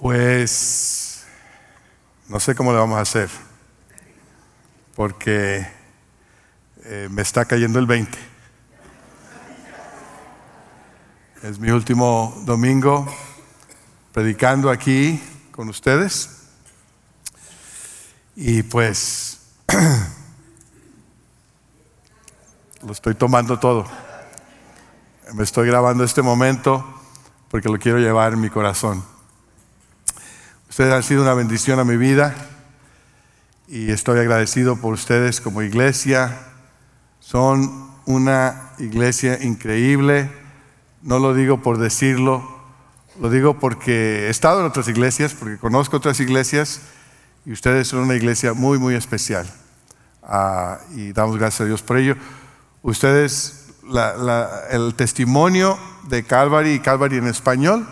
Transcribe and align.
Pues 0.00 1.26
no 2.26 2.40
sé 2.40 2.54
cómo 2.54 2.72
le 2.72 2.78
vamos 2.78 2.96
a 2.96 3.02
hacer, 3.02 3.28
porque 4.96 5.66
eh, 6.84 7.08
me 7.10 7.20
está 7.20 7.44
cayendo 7.44 7.78
el 7.78 7.84
20. 7.84 8.18
Es 11.42 11.58
mi 11.58 11.70
último 11.70 12.34
domingo 12.46 13.06
predicando 14.12 14.70
aquí 14.70 15.22
con 15.50 15.68
ustedes. 15.68 16.46
Y 18.36 18.62
pues 18.62 19.40
lo 22.82 22.92
estoy 22.92 23.14
tomando 23.16 23.58
todo. 23.58 23.84
Me 25.34 25.44
estoy 25.44 25.66
grabando 25.66 26.04
este 26.04 26.22
momento 26.22 26.86
porque 27.50 27.68
lo 27.68 27.78
quiero 27.78 27.98
llevar 27.98 28.32
en 28.32 28.40
mi 28.40 28.48
corazón. 28.48 29.19
Ustedes 30.70 30.94
han 30.94 31.02
sido 31.02 31.22
una 31.22 31.34
bendición 31.34 31.80
a 31.80 31.84
mi 31.84 31.96
vida 31.96 32.32
y 33.66 33.90
estoy 33.90 34.20
agradecido 34.20 34.76
por 34.76 34.94
ustedes 34.94 35.40
como 35.40 35.62
iglesia. 35.62 36.38
Son 37.18 37.90
una 38.06 38.70
iglesia 38.78 39.42
increíble. 39.42 40.30
No 41.02 41.18
lo 41.18 41.34
digo 41.34 41.60
por 41.60 41.78
decirlo, 41.78 42.48
lo 43.20 43.30
digo 43.30 43.58
porque 43.58 44.28
he 44.28 44.30
estado 44.30 44.60
en 44.60 44.66
otras 44.66 44.86
iglesias, 44.86 45.34
porque 45.34 45.58
conozco 45.58 45.96
otras 45.96 46.20
iglesias 46.20 46.82
y 47.44 47.50
ustedes 47.50 47.88
son 47.88 48.02
una 48.02 48.14
iglesia 48.14 48.52
muy, 48.54 48.78
muy 48.78 48.94
especial. 48.94 49.50
Ah, 50.22 50.78
y 50.94 51.12
damos 51.12 51.36
gracias 51.36 51.62
a 51.62 51.64
Dios 51.64 51.82
por 51.82 51.96
ello. 51.96 52.14
Ustedes, 52.82 53.72
el 54.70 54.94
testimonio 54.94 55.76
de 56.04 56.22
Calvary 56.22 56.74
y 56.74 56.78
Calvary 56.78 57.16
en 57.16 57.26
español 57.26 57.88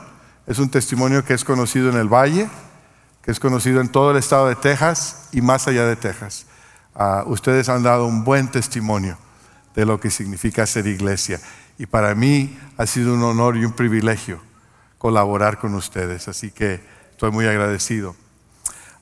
es 0.47 0.61
un 0.61 0.71
testimonio 0.71 1.25
que 1.25 1.35
es 1.35 1.45
conocido 1.45 1.91
en 1.91 1.97
el 1.97 2.07
Valle 2.07 2.49
es 3.29 3.39
conocido 3.39 3.83
en 3.83 3.91
todo 3.91 4.13
el 4.13 4.17
estado 4.17 4.49
de 4.49 4.57
Texas 4.57 5.29
y 5.33 5.43
más 5.43 5.69
allá 5.69 5.85
de 5.85 5.97
Texas. 5.97 6.47
Ah, 6.95 7.25
ustedes 7.27 7.69
han 7.69 7.83
dado 7.83 8.07
un 8.07 8.25
buen 8.25 8.49
testimonio 8.49 9.19
de 9.75 9.85
lo 9.85 10.01
que 10.01 10.09
significa 10.09 10.67
ser 10.67 10.87
iglesia. 10.87 11.39
Y 11.77 11.85
para 11.85 12.15
mí 12.15 12.59
ha 12.79 12.87
sido 12.87 13.13
un 13.13 13.23
honor 13.23 13.59
y 13.59 13.67
un 13.67 13.73
privilegio 13.73 14.41
colaborar 14.97 15.59
con 15.59 15.75
ustedes. 15.75 16.27
Así 16.27 16.51
que 16.51 16.81
estoy 17.11 17.31
muy 17.31 17.47
agradecido. 17.47 18.17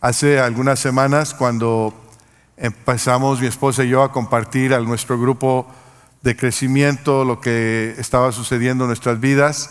Hace 0.01 0.41
algunas 0.41 0.81
semanas, 0.81 1.33
cuando 1.33 1.95
empezamos 2.57 3.41
mi 3.41 3.47
esposa 3.47 3.85
y 3.85 3.91
yo 3.91 4.03
a 4.03 4.11
compartir 4.11 4.75
a 4.75 4.81
nuestro 4.81 5.21
grupo 5.21 5.73
de 6.23 6.35
crecimiento 6.35 7.25
lo 7.25 7.41
que 7.41 7.95
estaba 7.97 8.33
sucediendo 8.33 8.85
en 8.85 8.89
nuestras 8.89 9.21
vidas 9.21 9.71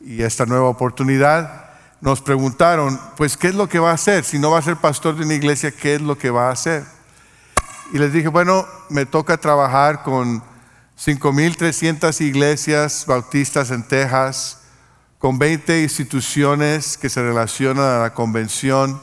y 0.00 0.22
esta 0.22 0.46
nueva 0.46 0.68
oportunidad, 0.68 1.63
nos 2.00 2.20
preguntaron, 2.20 3.00
pues, 3.16 3.36
¿qué 3.36 3.48
es 3.48 3.54
lo 3.54 3.68
que 3.68 3.78
va 3.78 3.90
a 3.90 3.94
hacer? 3.94 4.24
Si 4.24 4.38
no 4.38 4.50
va 4.50 4.58
a 4.58 4.62
ser 4.62 4.76
pastor 4.76 5.16
de 5.16 5.24
una 5.24 5.34
iglesia, 5.34 5.70
¿qué 5.70 5.94
es 5.94 6.02
lo 6.02 6.18
que 6.18 6.30
va 6.30 6.48
a 6.48 6.52
hacer? 6.52 6.84
Y 7.92 7.98
les 7.98 8.12
dije, 8.12 8.28
bueno, 8.28 8.66
me 8.88 9.06
toca 9.06 9.36
trabajar 9.36 10.02
con 10.02 10.42
5.300 10.98 12.20
iglesias 12.20 13.04
bautistas 13.06 13.70
en 13.70 13.82
Texas, 13.82 14.58
con 15.18 15.38
20 15.38 15.82
instituciones 15.82 16.98
que 16.98 17.08
se 17.08 17.22
relacionan 17.22 17.84
a 17.84 18.02
la 18.02 18.14
convención, 18.14 19.00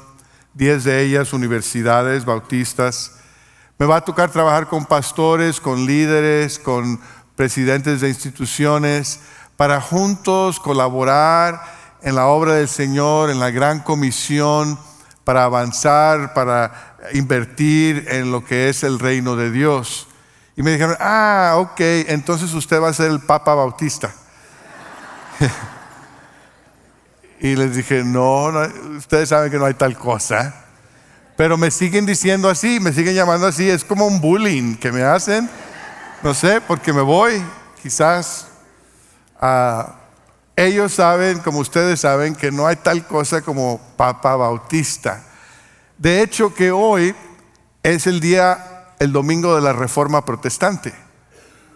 10 0.53 0.83
de 0.83 1.01
ellas 1.01 1.33
universidades 1.33 2.25
bautistas. 2.25 3.13
Me 3.77 3.85
va 3.85 3.97
a 3.97 4.05
tocar 4.05 4.31
trabajar 4.31 4.67
con 4.67 4.85
pastores, 4.85 5.59
con 5.59 5.85
líderes, 5.85 6.59
con 6.59 6.99
presidentes 7.35 8.01
de 8.01 8.09
instituciones, 8.09 9.19
para 9.57 9.81
juntos 9.81 10.59
colaborar 10.59 11.80
en 12.01 12.15
la 12.15 12.27
obra 12.27 12.55
del 12.55 12.67
Señor, 12.67 13.29
en 13.29 13.39
la 13.39 13.51
gran 13.51 13.79
comisión, 13.79 14.77
para 15.23 15.43
avanzar, 15.43 16.33
para 16.33 16.97
invertir 17.13 18.07
en 18.09 18.31
lo 18.31 18.43
que 18.43 18.69
es 18.69 18.83
el 18.83 18.99
reino 18.99 19.35
de 19.35 19.51
Dios. 19.51 20.07
Y 20.55 20.63
me 20.63 20.71
dijeron, 20.71 20.97
ah, 20.99 21.55
ok, 21.57 21.79
entonces 22.07 22.53
usted 22.53 22.81
va 22.81 22.89
a 22.89 22.93
ser 22.93 23.11
el 23.11 23.21
Papa 23.21 23.53
Bautista. 23.53 24.11
y 27.39 27.55
les 27.55 27.75
dije, 27.75 28.03
no, 28.03 28.51
ustedes 28.97 29.29
saben 29.29 29.51
que 29.51 29.57
no 29.57 29.65
hay 29.65 29.75
tal 29.75 29.97
cosa. 29.97 30.55
Pero 31.37 31.57
me 31.57 31.71
siguen 31.71 32.05
diciendo 32.05 32.49
así, 32.49 32.79
me 32.79 32.93
siguen 32.93 33.15
llamando 33.15 33.47
así, 33.47 33.69
es 33.69 33.83
como 33.83 34.05
un 34.05 34.21
bullying 34.21 34.75
que 34.75 34.91
me 34.91 35.03
hacen, 35.03 35.49
no 36.21 36.33
sé, 36.33 36.61
porque 36.61 36.93
me 36.93 37.01
voy 37.01 37.41
quizás 37.81 38.47
a 39.39 40.00
ellos 40.55 40.93
saben, 40.93 41.39
como 41.39 41.59
ustedes 41.59 42.01
saben, 42.01 42.35
que 42.35 42.51
no 42.51 42.67
hay 42.67 42.75
tal 42.77 43.05
cosa 43.05 43.41
como 43.41 43.79
Papa 43.97 44.35
Bautista. 44.35 45.23
De 45.97 46.21
hecho, 46.21 46.53
que 46.53 46.71
hoy 46.71 47.15
es 47.83 48.07
el 48.07 48.19
día, 48.19 48.93
el 48.99 49.11
domingo 49.11 49.55
de 49.55 49.61
la 49.61 49.73
Reforma 49.73 50.25
Protestante. 50.25 50.93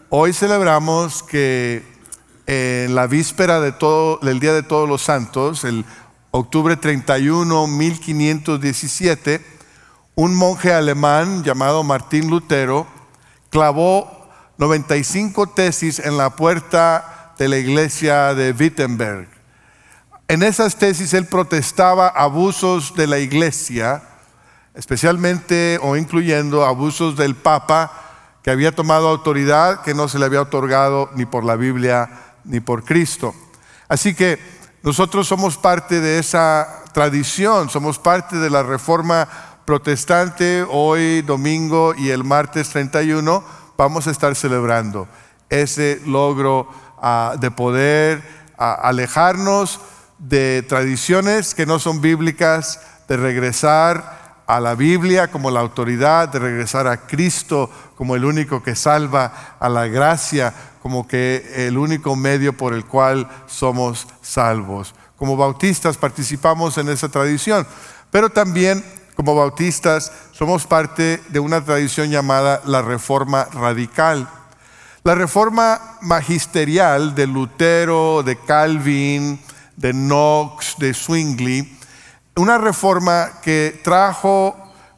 Hoy 0.10 0.34
celebramos 0.34 1.24
que 1.24 1.84
en 2.48 2.94
la 2.94 3.08
víspera 3.08 3.60
de 3.60 3.72
todo, 3.72 4.18
del 4.22 4.40
Día 4.40 4.54
de 4.54 4.64
Todos 4.64 4.88
los 4.88 5.02
Santos, 5.02 5.64
el 5.64 5.86
octubre 6.32 6.76
31, 6.76 7.68
1517, 7.68 9.46
un 10.16 10.36
monje 10.36 10.74
alemán 10.74 11.44
llamado 11.44 11.84
Martín 11.84 12.30
Lutero 12.30 12.88
clavó 13.50 14.30
95 14.58 15.48
tesis 15.48 16.00
en 16.00 16.18
la 16.18 16.36
puerta 16.36 17.15
de 17.38 17.50
la 17.50 17.58
iglesia 17.58 18.34
de 18.34 18.52
Wittenberg. 18.52 19.28
En 20.28 20.42
esas 20.42 20.78
tesis 20.78 21.14
él 21.14 21.28
protestaba 21.28 22.08
abusos 22.08 22.96
de 22.96 23.08
la 23.08 23.20
iglesia, 23.20 24.04
especialmente 24.74 25.80
o 25.82 25.96
incluyendo 25.96 26.66
abusos 26.66 27.16
del 27.16 27.36
Papa, 27.36 27.92
que 28.42 28.52
había 28.52 28.72
tomado 28.72 29.08
autoridad 29.08 29.82
que 29.82 29.94
no 29.94 30.08
se 30.08 30.20
le 30.20 30.26
había 30.26 30.42
otorgado 30.42 31.10
ni 31.16 31.26
por 31.26 31.44
la 31.44 31.56
Biblia 31.56 32.10
ni 32.44 32.60
por 32.60 32.84
Cristo. 32.84 33.34
Así 33.88 34.14
que 34.14 34.40
nosotros 34.84 35.28
somos 35.28 35.58
parte 35.58 36.00
de 36.00 36.20
esa 36.20 36.84
tradición, 36.94 37.70
somos 37.70 38.00
parte 38.00 38.38
de 38.38 38.50
la 38.50 38.64
reforma 38.64 39.28
protestante. 39.66 40.66
Hoy, 40.70 41.22
domingo 41.24 41.94
y 41.96 42.10
el 42.10 42.24
martes 42.24 42.70
31, 42.70 43.44
vamos 43.78 44.08
a 44.08 44.12
estar 44.12 44.36
celebrando 44.36 45.08
ese 45.50 46.02
logro 46.06 46.68
de 47.40 47.52
poder 47.52 48.24
alejarnos 48.58 49.80
de 50.18 50.64
tradiciones 50.64 51.54
que 51.54 51.66
no 51.66 51.80
son 51.80 52.02
bíblicas, 52.02 52.80
de 53.08 53.18
regresar 53.18 54.44
a 54.48 54.60
la 54.60 54.76
Biblia 54.76 55.30
como 55.30 55.52
la 55.52 55.60
autoridad, 55.60 56.30
de 56.30 56.40
regresar 56.40 56.88
a 56.88 57.06
Cristo 57.08 57.70
como 57.96 58.16
el 58.16 58.26
único 58.26 58.64
que 58.64 58.76
salva, 58.76 59.58
a 59.60 59.70
la 59.70 59.88
gracia 59.88 60.54
como 60.82 61.08
que 61.08 61.68
el 61.68 61.78
único 61.78 62.16
medio 62.16 62.56
por 62.56 62.74
el 62.74 62.86
cual 62.86 63.28
somos 63.48 64.08
salvos. 64.22 64.94
Como 65.18 65.36
bautistas 65.36 65.98
participamos 65.98 66.78
en 66.78 66.90
esa 66.90 67.10
tradición, 67.10 67.66
pero 68.12 68.30
también 68.30 68.84
como 69.16 69.34
bautistas 69.34 70.12
somos 70.32 70.68
parte 70.68 71.22
de 71.30 71.40
una 71.40 71.64
tradición 71.64 72.10
llamada 72.10 72.62
la 72.66 72.82
Reforma 72.82 73.46
Radical. 73.54 74.28
La 75.06 75.14
reforma 75.14 76.00
magisterial 76.02 77.14
de 77.14 77.28
Lutero, 77.28 78.24
de 78.24 78.40
Calvin, 78.40 79.40
de 79.76 79.92
Knox, 79.92 80.78
de 80.80 80.96
Zwingli, 80.96 81.78
una 82.38 82.58
reforma 82.58 83.34
que 83.44 83.80
trajo 83.84 84.56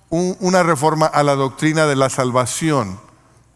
una 0.10 0.64
reforma 0.64 1.08
a 1.08 1.24
la 1.24 1.36
doctrina 1.36 1.86
de 1.88 1.98
la 1.98 2.10
salvación, 2.10 2.98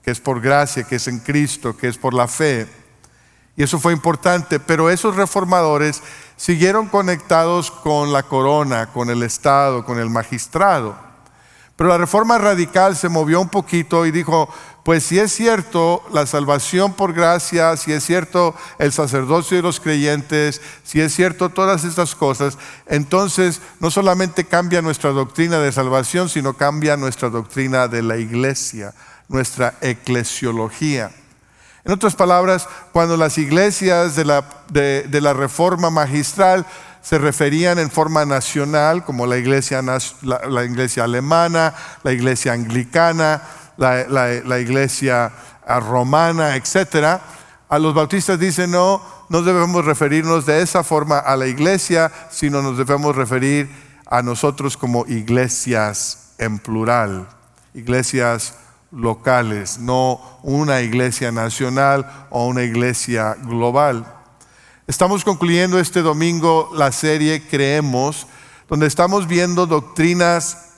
que 0.03 0.11
es 0.11 0.19
por 0.19 0.41
gracia, 0.41 0.83
que 0.83 0.97
es 0.97 1.07
en 1.07 1.19
Cristo, 1.19 1.77
que 1.77 1.87
es 1.87 1.97
por 1.97 2.13
la 2.13 2.27
fe. 2.27 2.67
Y 3.55 3.63
eso 3.63 3.79
fue 3.79 3.93
importante, 3.93 4.59
pero 4.59 4.89
esos 4.89 5.15
reformadores 5.15 6.03
siguieron 6.35 6.89
conectados 6.89 7.71
con 7.71 8.11
la 8.11 8.23
corona, 8.23 8.87
con 8.87 9.09
el 9.09 9.23
Estado, 9.23 9.85
con 9.85 9.99
el 9.99 10.09
magistrado. 10.09 11.11
Pero 11.81 11.89
la 11.89 11.97
reforma 11.97 12.37
radical 12.37 12.95
se 12.95 13.09
movió 13.09 13.41
un 13.41 13.49
poquito 13.49 14.05
y 14.05 14.11
dijo, 14.11 14.47
pues 14.83 15.03
si 15.03 15.19
es 15.19 15.31
cierto 15.31 16.03
la 16.11 16.25
salvación 16.25 16.93
por 16.93 17.13
gracia, 17.13 17.77
si 17.77 17.93
es 17.93 18.03
cierto 18.03 18.55
el 18.79 18.91
sacerdocio 18.91 19.57
de 19.57 19.63
los 19.63 19.79
creyentes, 19.79 20.59
si 20.83 20.99
es 21.01 21.13
cierto 21.13 21.49
todas 21.49 21.83
estas 21.83 22.15
cosas, 22.15 22.57
entonces 22.87 23.61
no 23.79 23.91
solamente 23.91 24.45
cambia 24.45 24.81
nuestra 24.81 25.11
doctrina 25.11 25.59
de 25.59 25.71
salvación, 25.71 26.29
sino 26.29 26.53
cambia 26.53 26.97
nuestra 26.97 27.29
doctrina 27.29 27.87
de 27.87 28.01
la 28.01 28.17
iglesia, 28.17 28.93
nuestra 29.27 29.75
eclesiología. 29.81 31.11
En 31.83 31.91
otras 31.91 32.15
palabras, 32.15 32.67
cuando 32.91 33.17
las 33.17 33.37
iglesias 33.37 34.15
de 34.15 34.25
la, 34.25 34.45
de, 34.69 35.21
la 35.21 35.33
reforma 35.33 35.89
magistral 35.89 36.65
se 37.01 37.17
referían 37.17 37.79
en 37.79 37.89
forma 37.89 38.25
nacional, 38.25 39.03
como 39.03 39.25
la 39.25 39.37
iglesia, 39.37 39.81
la 40.21 40.63
iglesia 40.63 41.03
alemana, 41.03 41.73
la 42.03 42.11
iglesia 42.11 42.53
anglicana, 42.53 43.41
la, 43.81 44.59
iglesia 44.59 45.31
romana, 45.67 46.55
etcétera, 46.55 47.21
a 47.67 47.79
los 47.79 47.93
bautistas 47.93 48.39
dicen, 48.39 48.71
no, 48.71 49.01
no 49.29 49.41
debemos 49.41 49.85
referirnos 49.85 50.45
de 50.45 50.61
esa 50.61 50.83
forma 50.83 51.19
a 51.19 51.35
la 51.35 51.47
iglesia, 51.47 52.11
sino 52.29 52.61
nos 52.61 52.77
debemos 52.77 53.15
referir 53.15 53.69
a 54.05 54.21
nosotros 54.21 54.77
como 54.77 55.05
iglesias 55.07 56.33
en 56.37 56.59
plural, 56.59 57.27
iglesias 57.73 58.55
locales, 58.91 59.79
no 59.79 60.19
una 60.43 60.81
iglesia 60.81 61.31
nacional 61.31 62.27
o 62.29 62.47
una 62.47 62.63
iglesia 62.63 63.35
global. 63.41 64.05
Estamos 64.85 65.23
concluyendo 65.23 65.79
este 65.79 66.01
domingo 66.01 66.69
la 66.75 66.91
serie 66.91 67.47
Creemos, 67.47 68.27
donde 68.67 68.87
estamos 68.87 69.27
viendo 69.27 69.65
doctrinas 69.65 70.70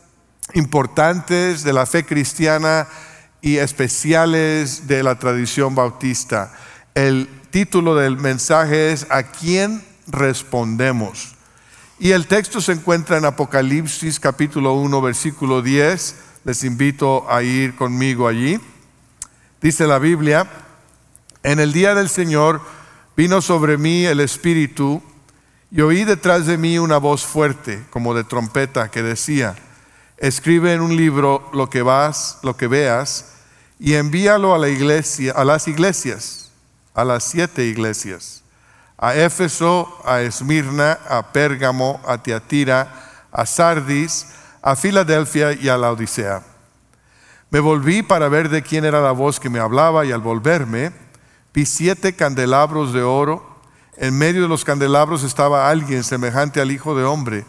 importantes 0.53 1.63
de 1.63 1.73
la 1.73 1.85
fe 1.85 2.05
cristiana 2.05 2.87
y 3.41 3.57
especiales 3.57 4.87
de 4.87 5.03
la 5.03 5.19
tradición 5.19 5.75
bautista. 5.75 6.53
El 6.95 7.27
título 7.51 7.95
del 7.95 8.17
mensaje 8.17 8.91
es 8.91 9.05
¿A 9.09 9.23
quién 9.23 9.83
respondemos? 10.07 11.35
Y 11.99 12.11
el 12.11 12.27
texto 12.27 12.61
se 12.61 12.71
encuentra 12.71 13.17
en 13.17 13.25
Apocalipsis 13.25 14.19
capítulo 14.19 14.73
1 14.73 15.01
versículo 15.01 15.61
10. 15.61 16.15
Les 16.43 16.63
invito 16.63 17.29
a 17.29 17.43
ir 17.43 17.75
conmigo 17.75 18.27
allí. 18.27 18.59
Dice 19.61 19.87
la 19.87 19.99
Biblia, 19.99 20.47
en 21.43 21.59
el 21.59 21.71
día 21.71 21.95
del 21.95 22.09
Señor 22.09 22.61
vino 23.15 23.41
sobre 23.41 23.77
mí 23.77 24.05
el 24.05 24.19
Espíritu 24.19 25.01
y 25.71 25.81
oí 25.81 26.03
detrás 26.03 26.45
de 26.45 26.57
mí 26.57 26.77
una 26.79 26.97
voz 26.97 27.25
fuerte 27.25 27.83
como 27.89 28.13
de 28.13 28.23
trompeta 28.23 28.91
que 28.91 29.01
decía, 29.01 29.55
escribe 30.17 30.73
en 30.73 30.81
un 30.81 30.95
libro 30.95 31.49
lo 31.53 31.69
que 31.69 31.81
vas, 31.81 32.39
lo 32.43 32.55
que 32.55 32.67
veas 32.67 33.33
y 33.79 33.95
envíalo 33.95 34.53
a 34.53 34.57
la 34.57 34.69
iglesia, 34.69 35.33
a 35.35 35.43
las 35.43 35.67
iglesias, 35.67 36.51
a 36.93 37.03
las 37.03 37.23
siete 37.23 37.65
iglesias, 37.65 38.43
a 38.97 39.15
Éfeso, 39.15 40.01
a 40.05 40.21
Esmirna, 40.21 40.99
a 41.09 41.33
Pérgamo, 41.33 42.01
a 42.07 42.17
Tiatira, 42.21 43.27
a 43.31 43.45
Sardis, 43.45 44.27
a 44.61 44.75
Filadelfia 44.75 45.53
y 45.53 45.67
a 45.67 45.77
la 45.77 45.91
Odisea. 45.91 46.43
Me 47.49 47.59
volví 47.59 48.01
para 48.01 48.29
ver 48.29 48.49
de 48.49 48.61
quién 48.61 48.85
era 48.85 49.01
la 49.01 49.11
voz 49.11 49.39
que 49.39 49.49
me 49.49 49.59
hablaba 49.59 50.05
y 50.05 50.11
al 50.11 50.21
volverme 50.21 50.91
vi 51.53 51.65
siete 51.65 52.15
candelabros 52.15 52.93
de 52.93 53.03
oro. 53.03 53.59
En 53.97 54.17
medio 54.17 54.41
de 54.41 54.47
los 54.47 54.65
candelabros 54.65 55.23
estaba 55.23 55.69
alguien 55.69 56.03
semejante 56.03 56.61
al 56.61 56.71
Hijo 56.71 56.95
de 56.95 57.03
Hombre 57.03 57.45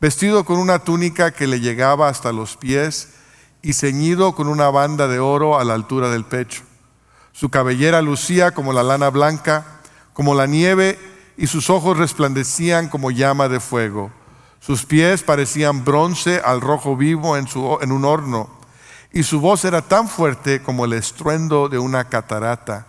vestido 0.00 0.44
con 0.44 0.58
una 0.58 0.80
túnica 0.80 1.30
que 1.30 1.46
le 1.46 1.60
llegaba 1.60 2.08
hasta 2.08 2.32
los 2.32 2.56
pies 2.56 3.08
y 3.62 3.72
ceñido 3.72 4.34
con 4.34 4.48
una 4.48 4.70
banda 4.70 5.08
de 5.08 5.18
oro 5.18 5.58
a 5.58 5.64
la 5.64 5.74
altura 5.74 6.10
del 6.10 6.24
pecho. 6.24 6.62
Su 7.32 7.48
cabellera 7.48 8.02
lucía 8.02 8.52
como 8.52 8.72
la 8.72 8.82
lana 8.82 9.10
blanca, 9.10 9.80
como 10.12 10.34
la 10.34 10.46
nieve, 10.46 10.98
y 11.36 11.48
sus 11.48 11.68
ojos 11.68 11.98
resplandecían 11.98 12.88
como 12.88 13.10
llama 13.10 13.48
de 13.48 13.60
fuego. 13.60 14.10
Sus 14.60 14.84
pies 14.84 15.22
parecían 15.22 15.84
bronce 15.84 16.40
al 16.44 16.60
rojo 16.60 16.96
vivo 16.96 17.36
en, 17.36 17.46
en 17.82 17.92
un 17.92 18.04
horno, 18.04 18.48
y 19.12 19.22
su 19.22 19.40
voz 19.40 19.64
era 19.64 19.82
tan 19.82 20.08
fuerte 20.08 20.62
como 20.62 20.84
el 20.84 20.94
estruendo 20.94 21.68
de 21.68 21.78
una 21.78 22.04
catarata. 22.04 22.86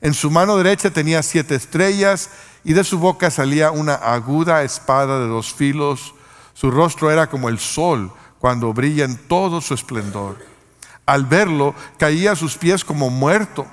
En 0.00 0.14
su 0.14 0.30
mano 0.30 0.56
derecha 0.56 0.90
tenía 0.90 1.22
siete 1.22 1.54
estrellas, 1.54 2.30
y 2.64 2.72
de 2.72 2.84
su 2.84 2.98
boca 2.98 3.30
salía 3.30 3.70
una 3.70 3.94
aguda 3.94 4.62
espada 4.62 5.20
de 5.20 5.28
dos 5.28 5.52
filos 5.52 6.13
su 6.54 6.70
rostro 6.70 7.10
era 7.10 7.28
como 7.28 7.48
el 7.48 7.58
sol 7.58 8.10
cuando 8.38 8.72
brilla 8.72 9.04
en 9.04 9.16
todo 9.16 9.60
su 9.60 9.74
esplendor. 9.74 10.38
Al 11.06 11.26
verlo, 11.26 11.74
caía 11.98 12.32
a 12.32 12.36
sus 12.36 12.56
pies 12.56 12.84
como 12.84 13.10
muerto. 13.10 13.66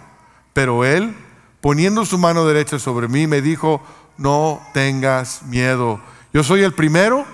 Pero 0.54 0.83
él, 0.83 1.16
poniendo 1.62 2.06
su 2.06 2.18
mano 2.18 2.45
derecha 2.45 2.80
sobre 2.80 3.07
mí, 3.07 3.28
me 3.28 3.42
dijo, 3.42 3.81
no 4.18 4.62
tengas 4.74 5.44
miedo. 5.44 6.01
Yo 6.33 6.44
soy 6.44 6.63
el 6.63 6.74
primero 6.74 7.25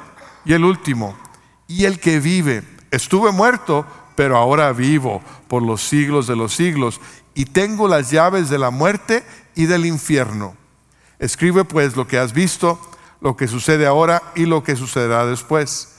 y 0.45 0.53
el 0.53 0.63
último 0.63 1.17
y 1.67 1.85
el 1.85 2.00
que 2.00 2.19
vive. 2.19 2.63
Estuve 2.91 3.31
muerto, 3.31 3.85
pero 4.15 4.38
ahora 4.38 4.71
vivo 4.73 5.21
por 5.47 5.63
los 5.63 5.81
siglos 5.81 6.27
de 6.27 6.35
los 6.35 6.53
siglos 6.53 7.01
y 7.33 7.45
tengo 7.45 7.88
las 7.88 8.09
llaves 8.09 8.50
de 8.50 8.57
la 8.57 8.71
muerte 8.71 9.23
y 9.55 9.65
del 9.65 9.85
infierno. 9.85 10.55
Escribe 11.19 11.65
pues 11.65 11.95
lo 11.95 12.07
que 12.07 12.17
has 12.17 12.33
visto 12.33 12.79
lo 13.21 13.35
que 13.35 13.47
sucede 13.47 13.85
ahora 13.85 14.21
y 14.35 14.45
lo 14.45 14.63
que 14.63 14.75
sucederá 14.75 15.25
después. 15.25 15.89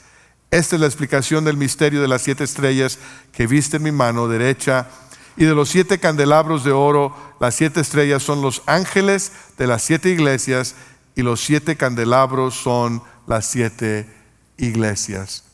Esta 0.50 0.76
es 0.76 0.80
la 0.80 0.86
explicación 0.86 1.44
del 1.44 1.56
misterio 1.56 2.00
de 2.00 2.08
las 2.08 2.22
siete 2.22 2.44
estrellas 2.44 2.98
que 3.32 3.46
viste 3.46 3.76
en 3.76 3.82
mi 3.82 3.92
mano 3.92 4.28
derecha 4.28 4.88
y 5.36 5.44
de 5.44 5.54
los 5.54 5.68
siete 5.68 5.98
candelabros 5.98 6.64
de 6.64 6.72
oro. 6.72 7.14
Las 7.38 7.54
siete 7.54 7.80
estrellas 7.80 8.22
son 8.22 8.40
los 8.40 8.62
ángeles 8.66 9.32
de 9.58 9.66
las 9.66 9.82
siete 9.82 10.08
iglesias 10.08 10.74
y 11.14 11.22
los 11.22 11.40
siete 11.40 11.76
candelabros 11.76 12.54
son 12.54 13.02
las 13.26 13.46
siete 13.46 14.08
iglesias. 14.56 15.44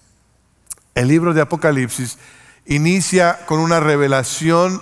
El 0.94 1.08
libro 1.08 1.34
de 1.34 1.40
Apocalipsis 1.40 2.18
inicia 2.66 3.44
con 3.46 3.58
una 3.58 3.80
revelación 3.80 4.80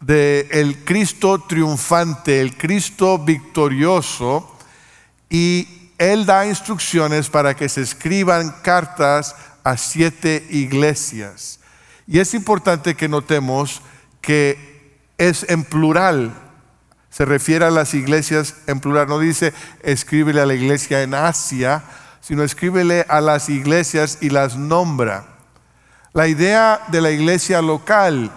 de 0.00 0.48
el 0.50 0.84
Cristo 0.84 1.40
triunfante, 1.40 2.40
el 2.40 2.56
Cristo 2.56 3.18
victorioso 3.18 4.56
y 5.28 5.81
él 6.02 6.26
da 6.26 6.46
instrucciones 6.46 7.30
para 7.30 7.54
que 7.54 7.68
se 7.68 7.82
escriban 7.82 8.50
cartas 8.62 9.36
a 9.62 9.76
siete 9.76 10.44
iglesias. 10.50 11.60
Y 12.08 12.18
es 12.18 12.34
importante 12.34 12.96
que 12.96 13.08
notemos 13.08 13.82
que 14.20 14.98
es 15.16 15.46
en 15.48 15.62
plural, 15.62 16.32
se 17.08 17.24
refiere 17.24 17.66
a 17.66 17.70
las 17.70 17.94
iglesias 17.94 18.56
en 18.66 18.80
plural, 18.80 19.06
no 19.06 19.20
dice 19.20 19.52
escríbele 19.82 20.40
a 20.40 20.46
la 20.46 20.54
iglesia 20.54 21.02
en 21.02 21.14
Asia, 21.14 21.84
sino 22.20 22.42
escríbele 22.42 23.06
a 23.08 23.20
las 23.20 23.48
iglesias 23.48 24.18
y 24.20 24.30
las 24.30 24.56
nombra. 24.56 25.26
La 26.14 26.26
idea 26.26 26.80
de 26.88 27.00
la 27.00 27.10
iglesia 27.10 27.62
local 27.62 28.32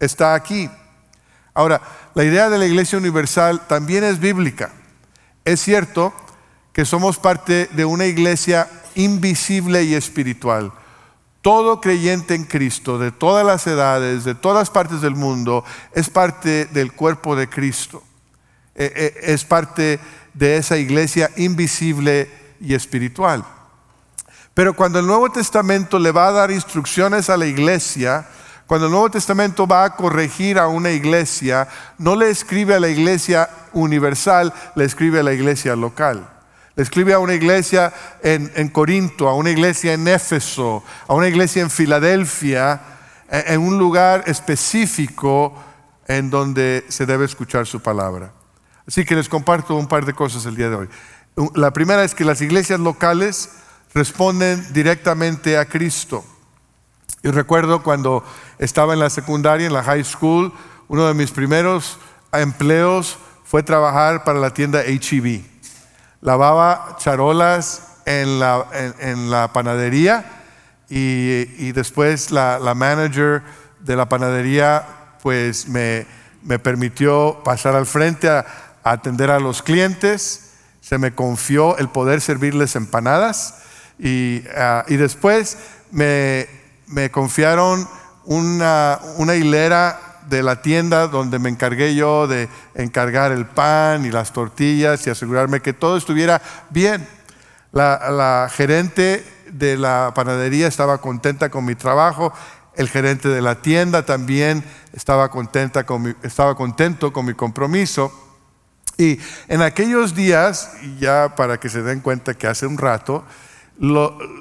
está 0.00 0.34
aquí. 0.34 0.68
Ahora, 1.52 1.80
la 2.14 2.24
idea 2.24 2.50
de 2.50 2.58
la 2.58 2.66
iglesia 2.66 2.98
universal 2.98 3.66
también 3.68 4.02
es 4.02 4.18
bíblica. 4.18 4.72
Es 5.44 5.60
cierto 5.60 6.12
que 6.74 6.84
somos 6.84 7.18
parte 7.18 7.68
de 7.72 7.84
una 7.84 8.04
iglesia 8.04 8.68
invisible 8.96 9.84
y 9.84 9.94
espiritual. 9.94 10.72
Todo 11.40 11.80
creyente 11.80 12.34
en 12.34 12.44
Cristo, 12.44 12.98
de 12.98 13.12
todas 13.12 13.46
las 13.46 13.66
edades, 13.68 14.24
de 14.24 14.34
todas 14.34 14.70
partes 14.70 15.00
del 15.00 15.14
mundo, 15.14 15.64
es 15.92 16.10
parte 16.10 16.66
del 16.66 16.92
cuerpo 16.92 17.36
de 17.36 17.48
Cristo. 17.48 18.02
Eh, 18.74 18.92
eh, 18.96 19.14
es 19.22 19.44
parte 19.44 20.00
de 20.32 20.56
esa 20.56 20.76
iglesia 20.76 21.30
invisible 21.36 22.28
y 22.60 22.74
espiritual. 22.74 23.44
Pero 24.52 24.74
cuando 24.74 24.98
el 24.98 25.06
Nuevo 25.06 25.30
Testamento 25.30 26.00
le 26.00 26.10
va 26.10 26.26
a 26.26 26.32
dar 26.32 26.50
instrucciones 26.50 27.30
a 27.30 27.36
la 27.36 27.46
iglesia, 27.46 28.26
cuando 28.66 28.86
el 28.86 28.92
Nuevo 28.92 29.10
Testamento 29.10 29.68
va 29.68 29.84
a 29.84 29.94
corregir 29.94 30.58
a 30.58 30.66
una 30.66 30.90
iglesia, 30.90 31.68
no 31.98 32.16
le 32.16 32.30
escribe 32.30 32.74
a 32.74 32.80
la 32.80 32.88
iglesia 32.88 33.48
universal, 33.72 34.52
le 34.74 34.84
escribe 34.84 35.20
a 35.20 35.22
la 35.22 35.32
iglesia 35.32 35.76
local. 35.76 36.33
Le 36.76 36.82
escribe 36.82 37.12
a 37.12 37.20
una 37.20 37.34
iglesia 37.34 37.92
en, 38.20 38.68
Corinto, 38.68 39.28
a 39.28 39.34
una 39.34 39.50
iglesia 39.50 39.92
en 39.92 40.08
Éfeso, 40.08 40.82
a 41.06 41.14
una 41.14 41.28
iglesia 41.28 41.62
en 41.62 41.70
Filadelfia, 41.70 42.80
en, 43.28 43.54
en 43.54 43.60
un 43.60 43.78
lugar 43.78 44.24
específico 44.26 45.54
en 46.08 46.30
donde 46.30 46.84
se 46.88 47.06
debe 47.06 47.26
escuchar 47.26 47.66
su 47.66 47.80
palabra. 47.80 48.32
Así 48.88 49.04
que 49.04 49.14
les 49.14 49.28
comparto 49.28 49.76
un 49.76 49.86
par 49.86 50.04
de 50.04 50.14
cosas 50.14 50.46
el 50.46 50.56
día 50.56 50.68
de 50.68 50.74
hoy. 50.74 50.88
La 51.54 51.72
primera 51.72 52.02
es 52.02 52.14
que 52.14 52.24
las 52.24 52.40
iglesias 52.40 52.80
locales 52.80 53.50
responden 53.94 54.72
directamente 54.72 55.56
a 55.56 55.66
Cristo. 55.66 56.24
Y 57.22 57.30
recuerdo 57.30 57.84
cuando 57.84 58.24
estaba 58.58 58.94
en 58.94 58.98
la 58.98 59.10
secundaria, 59.10 59.68
en 59.68 59.72
la 59.72 59.84
high 59.84 60.04
school, 60.04 60.52
uno 60.88 61.06
de 61.06 61.14
mis 61.14 61.30
primeros 61.30 61.98
empleos 62.32 63.16
fue 63.44 63.62
trabajar 63.62 64.24
para 64.24 64.40
la 64.40 64.52
tienda 64.52 64.82
HEB 64.82 65.53
lavaba 66.24 66.96
charolas 66.98 67.82
en 68.06 68.40
la, 68.40 68.66
en, 68.98 69.30
la 69.30 69.52
panadería 69.52 70.24
y, 70.88 71.72
después 71.72 72.30
la, 72.30 72.58
manager 72.74 73.42
de 73.80 73.94
la 73.94 74.08
panadería 74.08 74.84
pues 75.22 75.68
me, 75.68 76.06
permitió 76.62 77.42
pasar 77.44 77.76
al 77.76 77.84
frente 77.86 78.28
a, 78.28 78.44
atender 78.82 79.30
a 79.30 79.38
los 79.38 79.62
clientes, 79.62 80.52
se 80.80 80.98
me 80.98 81.14
confió 81.14 81.76
el 81.76 81.88
poder 81.88 82.22
servirles 82.22 82.74
empanadas 82.74 83.62
y, 83.98 84.44
ah, 84.56 84.84
después 84.88 85.58
me, 85.90 86.46
me 86.86 87.10
confiaron 87.10 87.86
una, 88.24 88.98
una 89.18 89.34
hilera 89.34 90.00
de 90.28 90.42
la 90.42 90.62
tienda 90.62 91.08
donde 91.08 91.38
me 91.38 91.48
encargué 91.48 91.94
yo 91.94 92.26
de 92.26 92.48
encargar 92.74 93.32
el 93.32 93.46
pan 93.46 94.04
y 94.04 94.10
las 94.10 94.32
tortillas 94.32 95.06
y 95.06 95.10
asegurarme 95.10 95.60
que 95.60 95.72
todo 95.72 95.96
estuviera 95.96 96.40
bien. 96.70 97.06
La, 97.72 98.48
gerente 98.52 99.24
de 99.50 99.76
la 99.76 100.12
panadería 100.14 100.68
estaba 100.68 100.98
contenta 100.98 101.50
con 101.50 101.64
mi 101.64 101.74
trabajo, 101.74 102.32
el 102.76 102.88
gerente 102.88 103.28
de 103.28 103.42
la 103.42 103.56
tienda 103.62 104.04
también 104.04 104.64
estaba, 104.92 105.30
contenta 105.30 105.84
con 105.84 106.16
estaba 106.22 106.54
contento 106.54 107.12
con 107.12 107.26
mi 107.26 107.34
compromiso. 107.34 108.12
Y 108.96 109.18
en 109.48 109.62
aquellos 109.62 110.14
días, 110.14 110.70
ya 111.00 111.34
para 111.36 111.58
que 111.58 111.68
se 111.68 111.82
den 111.82 112.00
cuenta 112.00 112.34
que 112.34 112.46
hace 112.46 112.66
un 112.66 112.78
rato, 112.78 113.24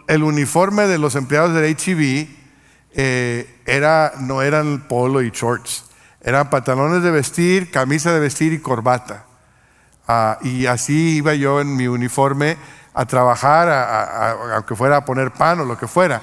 el 0.08 0.24
uniforme 0.24 0.84
de 0.88 1.00
los 1.00 1.16
empleados 1.16 1.56
del 1.56 1.66
HEB 1.66 2.43
eh, 2.94 3.62
era, 3.66 4.14
no 4.20 4.42
eran 4.42 4.88
polo 4.88 5.22
y 5.22 5.32
shorts, 5.32 5.86
eran 6.22 6.50
pantalones 6.50 7.04
de 7.04 7.12
vestir, 7.12 7.72
camisa 7.72 8.12
de 8.14 8.20
vestir 8.20 8.54
y 8.54 8.60
corbata. 8.60 9.26
Ah, 10.08 10.38
y 10.42 10.66
así 10.66 11.18
iba 11.18 11.34
yo 11.34 11.62
en 11.62 11.76
mi 11.76 11.88
uniforme 11.88 12.58
a 12.94 13.06
trabajar, 13.06 13.70
aunque 14.54 14.76
fuera 14.76 14.98
a 14.98 15.06
poner 15.06 15.32
pan 15.32 15.62
o 15.62 15.66
lo 15.66 15.78
que 15.78 15.88
fuera. 15.88 16.22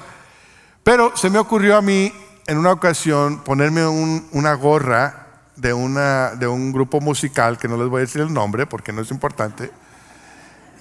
Pero 0.83 1.15
se 1.15 1.29
me 1.29 1.39
ocurrió 1.39 1.77
a 1.77 1.81
mí 1.81 2.13
en 2.47 2.57
una 2.57 2.71
ocasión 2.71 3.43
ponerme 3.43 3.85
una 3.85 4.53
gorra 4.53 5.27
de, 5.55 5.73
una, 5.73 6.31
de 6.31 6.47
un 6.47 6.71
grupo 6.71 6.99
musical, 7.01 7.57
que 7.57 7.67
no 7.67 7.77
les 7.77 7.87
voy 7.87 7.99
a 7.99 8.01
decir 8.01 8.21
el 8.21 8.33
nombre 8.33 8.65
porque 8.65 8.91
no 8.91 9.01
es 9.01 9.11
importante. 9.11 9.71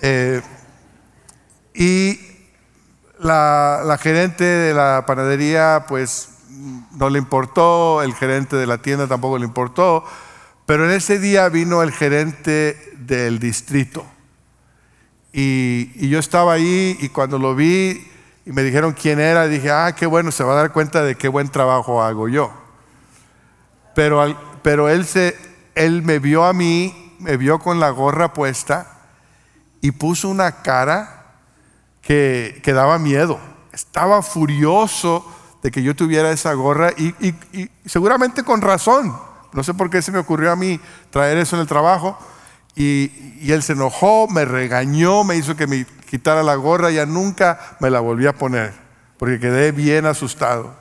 Eh, 0.01 0.41
y 1.75 2.30
la, 3.21 3.99
gerente 4.01 4.45
de 4.45 4.75
la 4.75 5.05
panadería, 5.07 5.85
pues 5.89 6.31
no 6.93 7.11
le 7.11 7.19
importó, 7.19 8.03
el 8.03 8.15
gerente 8.15 8.57
de 8.57 8.67
la 8.67 8.79
tienda 8.79 9.07
tampoco 9.07 9.39
le 9.39 9.45
importó, 9.45 10.05
pero 10.67 10.85
en 10.85 10.93
ese 10.93 11.19
día 11.19 11.49
vino 11.49 11.83
el 11.83 11.93
gerente 11.93 12.95
del 12.99 13.39
distrito. 13.39 14.07
Y, 15.33 16.09
yo 16.09 16.19
estaba 16.19 16.55
ahí 16.55 16.97
y 17.01 17.09
cuando 17.11 17.39
lo 17.39 17.55
vi 17.55 18.07
y 18.47 18.53
me 18.53 18.63
dijeron 18.63 18.93
quién 18.93 19.21
era, 19.21 19.47
dije, 19.47 19.71
ah, 19.71 19.95
qué 19.97 20.07
bueno, 20.07 20.33
se 20.33 20.43
va 20.43 20.53
a 20.53 20.57
dar 20.57 20.73
cuenta 20.73 21.03
de 21.03 21.15
qué 21.15 21.29
buen 21.29 21.49
trabajo 21.49 22.03
hago 22.03 22.29
yo. 22.29 22.53
Pero 23.95 24.21
pero 24.63 24.89
él, 24.89 25.07
se, 25.07 25.37
él 25.75 26.03
me 26.03 26.19
vio 26.19 26.45
a 26.45 26.53
mí, 26.53 27.15
me 27.19 27.37
vio 27.37 27.59
con 27.59 27.81
la 27.81 27.91
gorra 27.91 28.33
puesta 28.33 28.99
y 29.81 29.93
puso 29.93 30.29
una 30.29 30.63
cara 30.63 31.20
que, 32.03 32.63
daba 32.67 32.99
miedo. 32.99 33.39
Estaba 33.73 34.23
furioso 34.23 35.25
de 35.63 35.71
que 35.71 35.83
yo 35.83 35.95
tuviera 35.95 36.31
esa 36.31 36.53
gorra 36.55 36.91
y, 36.97 37.35
seguramente 37.87 38.43
con 38.43 38.61
razón. 38.61 39.15
No 39.53 39.65
sé 39.65 39.75
por 39.75 39.91
qué 39.91 40.01
se 40.01 40.13
me 40.13 40.19
ocurrió 40.19 40.53
a 40.53 40.57
mí 40.57 40.81
traer 41.11 41.39
eso 41.39 41.57
en 41.57 41.63
el 41.63 41.69
trabajo. 41.69 42.19
Y, 42.75 43.11
y, 43.41 43.53
él 43.53 43.63
se 43.63 43.73
enojó, 43.73 44.29
me 44.29 44.45
regañó, 44.45 45.25
me 45.25 45.37
hizo 45.37 45.57
que 45.57 45.67
me 45.67 45.85
quitara 46.09 46.43
la 46.43 46.55
gorra, 46.55 46.91
ya 46.91 47.07
nunca 47.07 47.77
me 47.81 47.91
la 47.91 48.01
volví 48.01 48.27
a 48.27 48.33
poner, 48.33 48.73
porque 49.19 49.41
quedé 49.41 49.73
bien 49.73 50.07
asustado. 50.07 50.75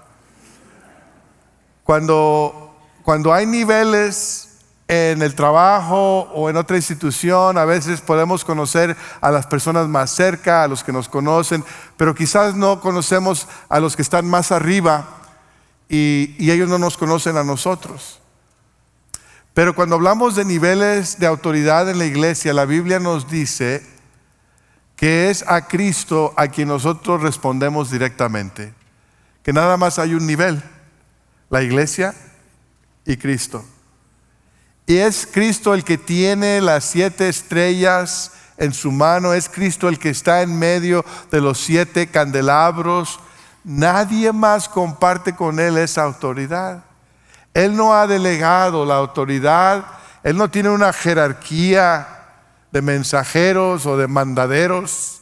Cuando 1.83 2.69
cuando 3.09 3.33
hay 3.33 3.47
niveles 3.47 4.48
en 4.89 5.21
el 5.21 5.35
trabajo 5.35 6.21
o 6.33 6.49
en 6.49 6.57
otra 6.57 6.75
institución, 6.75 7.59
a 7.59 7.65
veces 7.65 8.01
podemos 8.01 8.43
conocer 8.43 8.97
a 9.21 9.29
las 9.29 9.45
personas 9.45 9.87
más 9.87 10.09
cerca, 10.09 10.63
a 10.63 10.67
los 10.67 10.83
que 10.83 10.91
nos 10.91 11.07
conocen, 11.07 11.63
pero 11.95 12.15
quizás 12.15 12.55
no 12.55 12.81
conocemos 12.81 13.47
a 13.69 13.79
los 13.79 13.95
que 13.95 14.01
están 14.01 14.27
más 14.27 14.51
arriba 14.51 15.07
y, 15.87 16.35
ellos 16.39 16.67
no 16.67 16.79
nos 16.79 16.97
conocen 16.97 17.37
a 17.37 17.43
nosotros. 17.43 18.19
Pero 19.53 19.75
cuando 19.75 19.93
hablamos 19.93 20.35
de 20.35 20.43
niveles 20.43 21.19
de 21.19 21.27
autoridad 21.27 21.87
en 21.87 21.99
la 21.99 22.05
iglesia, 22.05 22.51
la 22.51 22.65
Biblia 22.65 22.99
nos 22.99 23.29
dice 23.29 23.85
que 24.95 25.29
es 25.29 25.45
a 25.47 25.67
Cristo 25.67 26.33
a 26.35 26.47
quien 26.47 26.67
nosotros 26.67 27.21
respondemos 27.21 27.91
directamente, 27.91 28.73
que 29.43 29.53
nada 29.53 29.77
más 29.77 29.99
hay 29.99 30.15
un 30.15 30.25
nivel, 30.25 30.63
la 31.51 31.61
iglesia 31.61 32.15
y 33.05 33.17
Cristo. 33.17 33.63
Y 34.89 34.97
es 34.97 35.27
Cristo 35.31 35.75
el 35.75 35.83
que 35.83 35.99
tiene 35.99 36.59
las 36.61 36.83
siete 36.83 37.29
estrellas 37.29 38.31
en 38.57 38.73
su 38.73 38.91
mano, 38.91 39.35
es 39.35 39.47
Cristo 39.47 39.87
el 39.87 39.99
que 39.99 40.09
está 40.09 40.41
en 40.41 40.57
medio 40.57 41.05
de 41.29 41.41
los 41.41 41.59
siete 41.59 42.07
candelabros. 42.07 43.19
Nadie 43.63 44.31
más 44.31 44.67
comparte 44.67 45.35
con 45.35 45.59
Él 45.59 45.77
esa 45.77 46.01
autoridad. 46.01 46.85
Él 47.53 47.75
no 47.75 47.93
ha 47.93 48.07
delegado 48.07 48.83
la 48.83 48.95
autoridad, 48.95 49.85
Él 50.23 50.35
no 50.35 50.49
tiene 50.49 50.69
una 50.69 50.91
jerarquía 50.91 52.07
de 52.71 52.81
mensajeros 52.81 53.85
o 53.85 53.95
de 53.95 54.07
mandaderos 54.07 55.21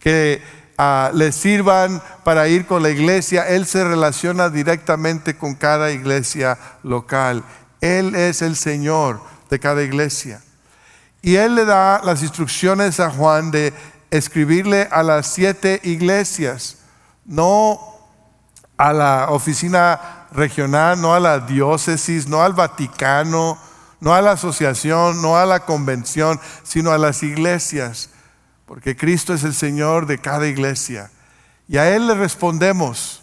que 0.00 0.42
uh, 0.80 1.16
le 1.16 1.30
sirvan 1.30 2.02
para 2.24 2.48
ir 2.48 2.66
con 2.66 2.82
la 2.82 2.90
iglesia, 2.90 3.46
Él 3.46 3.66
se 3.66 3.84
relaciona 3.84 4.48
directamente 4.48 5.36
con 5.36 5.54
cada 5.54 5.92
iglesia 5.92 6.58
local. 6.82 7.44
Él 7.80 8.14
es 8.14 8.42
el 8.42 8.56
Señor 8.56 9.20
de 9.48 9.58
cada 9.58 9.82
iglesia. 9.82 10.42
Y 11.22 11.36
Él 11.36 11.54
le 11.54 11.64
da 11.64 12.00
las 12.02 12.22
instrucciones 12.22 13.00
a 13.00 13.10
Juan 13.10 13.50
de 13.50 13.72
escribirle 14.10 14.88
a 14.90 15.02
las 15.02 15.26
siete 15.26 15.80
iglesias, 15.84 16.78
no 17.24 17.78
a 18.76 18.92
la 18.92 19.26
oficina 19.30 20.26
regional, 20.32 21.00
no 21.00 21.14
a 21.14 21.20
la 21.20 21.40
diócesis, 21.40 22.26
no 22.26 22.42
al 22.42 22.54
Vaticano, 22.54 23.58
no 24.00 24.14
a 24.14 24.22
la 24.22 24.32
asociación, 24.32 25.20
no 25.20 25.36
a 25.36 25.44
la 25.44 25.60
convención, 25.60 26.40
sino 26.62 26.90
a 26.90 26.98
las 26.98 27.22
iglesias 27.22 28.10
porque 28.70 28.94
Cristo 28.94 29.34
es 29.34 29.42
el 29.42 29.52
Señor 29.52 30.06
de 30.06 30.18
cada 30.18 30.46
iglesia. 30.46 31.10
Y 31.66 31.76
a 31.76 31.92
Él 31.92 32.06
le 32.06 32.14
respondemos, 32.14 33.20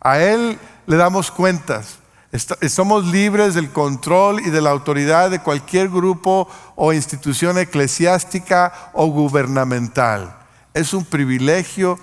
a 0.00 0.20
Él 0.20 0.60
le 0.86 0.96
damos 0.96 1.32
cuentas. 1.32 1.98
Somos 2.38 3.06
libres 3.06 3.54
del 3.54 3.70
control 3.70 4.40
y 4.40 4.50
de 4.50 4.60
la 4.60 4.70
autoridad 4.70 5.30
de 5.30 5.40
cualquier 5.40 5.88
grupo 5.88 6.48
o 6.74 6.92
institución 6.92 7.58
eclesiástica 7.58 8.90
o 8.92 9.06
gubernamental. 9.06 10.36
Es 10.74 10.92
un 10.92 11.04
privilegio, 11.04 11.98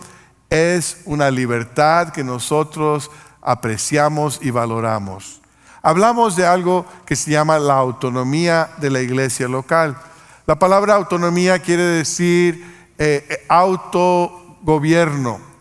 es 0.49 1.01
una 1.05 1.29
libertad 1.29 2.09
que 2.09 2.23
nosotros 2.23 3.11
apreciamos 3.41 4.39
y 4.41 4.51
valoramos. 4.51 5.41
Hablamos 5.81 6.35
de 6.35 6.45
algo 6.45 6.85
que 7.05 7.15
se 7.15 7.31
llama 7.31 7.59
la 7.59 7.75
autonomía 7.75 8.69
de 8.77 8.89
la 8.89 9.01
iglesia 9.01 9.49
local. 9.49 9.97
La 10.45 10.57
palabra 10.57 10.95
autonomía 10.95 11.59
quiere 11.59 11.83
decir 11.83 12.89
eh, 12.97 13.25
eh, 13.29 13.45
autogobierno. 13.49 15.52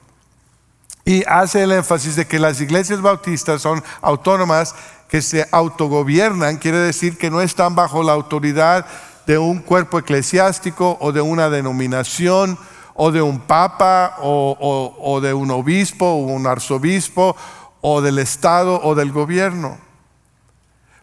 Y 1.04 1.24
hace 1.26 1.64
el 1.64 1.72
énfasis 1.72 2.16
de 2.16 2.26
que 2.26 2.38
las 2.38 2.60
iglesias 2.60 3.00
bautistas 3.00 3.62
son 3.62 3.82
autónomas, 4.00 4.74
que 5.08 5.20
se 5.20 5.46
autogobiernan, 5.50 6.56
quiere 6.56 6.78
decir 6.78 7.18
que 7.18 7.30
no 7.30 7.40
están 7.40 7.74
bajo 7.74 8.02
la 8.02 8.12
autoridad 8.12 8.86
de 9.26 9.38
un 9.38 9.58
cuerpo 9.58 9.98
eclesiástico 9.98 10.96
o 11.00 11.12
de 11.12 11.20
una 11.20 11.50
denominación 11.50 12.58
o 12.94 13.10
de 13.10 13.22
un 13.22 13.40
papa 13.40 14.16
o, 14.20 15.20
de 15.22 15.34
un 15.34 15.50
obispo 15.50 16.06
o 16.06 16.16
un 16.16 16.46
arzobispo 16.46 17.36
o 17.80 18.00
del 18.00 18.18
Estado 18.18 18.80
o 18.82 18.94
del 18.94 19.12
gobierno. 19.12 19.78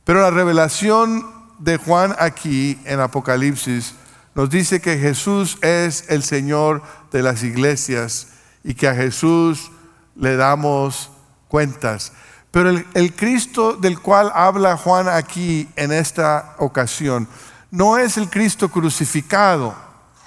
Pero 0.04 0.22
la 0.22 0.32
revelación 0.32 1.26
de 1.60 1.78
Juan 1.78 2.16
aquí 2.20 2.80
en 2.86 3.00
Apocalipsis 3.00 3.96
nos 4.34 4.50
dice 4.50 4.80
que 4.80 4.98
Jesús 4.98 5.58
es 5.62 6.06
el 6.10 6.24
Señor 6.24 6.82
de 7.12 7.22
las 7.22 7.44
iglesias 7.44 8.30
y 8.64 8.74
que 8.74 8.88
a 8.88 8.96
Jesús 8.96 9.72
le 10.16 10.36
damos 10.36 11.12
cuentas. 11.48 12.12
Pero 12.52 12.70
el, 12.70 13.16
Cristo 13.16 13.74
del 13.74 14.00
cual 14.00 14.32
habla 14.34 14.78
Juan 14.78 15.08
aquí 15.08 15.70
en 15.76 15.92
esta 15.92 16.56
ocasión 16.58 17.28
no 17.70 17.98
es 17.98 18.18
el 18.18 18.30
Cristo 18.30 18.70
crucificado, 18.70 19.76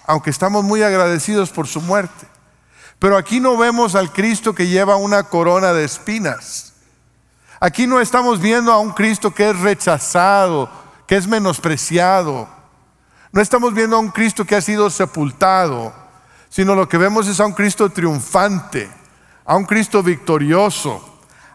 aunque 0.07 0.31
estamos 0.31 0.63
muy 0.63 0.83
agradecidos 0.83 1.51
por 1.51 1.67
su 1.67 1.81
muerte. 1.81 2.27
Pero 2.99 3.17
aquí 3.17 3.41
no 3.41 3.57
vemos 3.57 3.97
al 3.97 4.13
Cristo 4.13 4.55
que 4.55 4.69
lleva 4.69 4.97
una 4.97 5.25
corona 5.25 5.73
de 5.73 5.85
espinas. 5.85 6.75
Aquí 7.59 7.87
no 7.87 8.01
estamos 8.01 8.41
viendo 8.41 8.73
a 8.73 8.79
un 8.79 8.93
Cristo 8.93 9.35
que 9.35 9.51
es 9.51 9.59
rechazado, 9.59 10.71
que 11.07 11.17
es 11.17 11.27
menospreciado 11.27 12.49
no 13.33 13.41
estamos 13.41 13.73
viendo 13.73 13.97
a 13.97 13.99
un 13.99 14.11
Cristo 14.11 14.45
que 14.45 14.55
ha 14.55 14.61
sido 14.61 14.91
sepultado, 14.91 15.91
sino 16.51 16.75
lo 16.75 16.87
que 16.87 16.99
vemos 16.99 17.27
es 17.27 17.41
a 17.41 17.47
un 17.47 17.55
Cristo 17.55 17.89
triunfante, 17.89 18.91
a 19.45 19.57
un 19.57 19.65
Cristo 19.65 20.03
victorioso, 20.03 21.03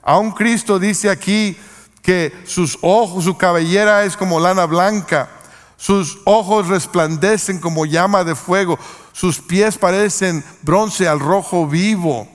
a 0.01 0.17
un 0.17 0.32
Cristo, 0.32 0.79
dice 0.79 1.10
aquí, 1.10 1.58
que 2.01 2.34
sus 2.46 2.77
ojos, 2.82 3.25
su 3.25 3.38
cabellera 3.38 4.06
es 4.06 4.15
como 4.15 4.39
lana 4.39 4.65
blanca, 4.65 5.29
sus 5.75 6.20
ojos 6.25 6.67
resplandecen 6.67 7.60
como 7.60 7.86
llama 7.86 8.24
de 8.24 8.36
fuego, 8.36 8.79
sus 9.12 9.39
pies 9.39 9.77
parecen 9.77 10.44
bronce 10.62 11.08
al 11.08 11.20
rojo 11.20 11.67
vivo. 11.67 12.27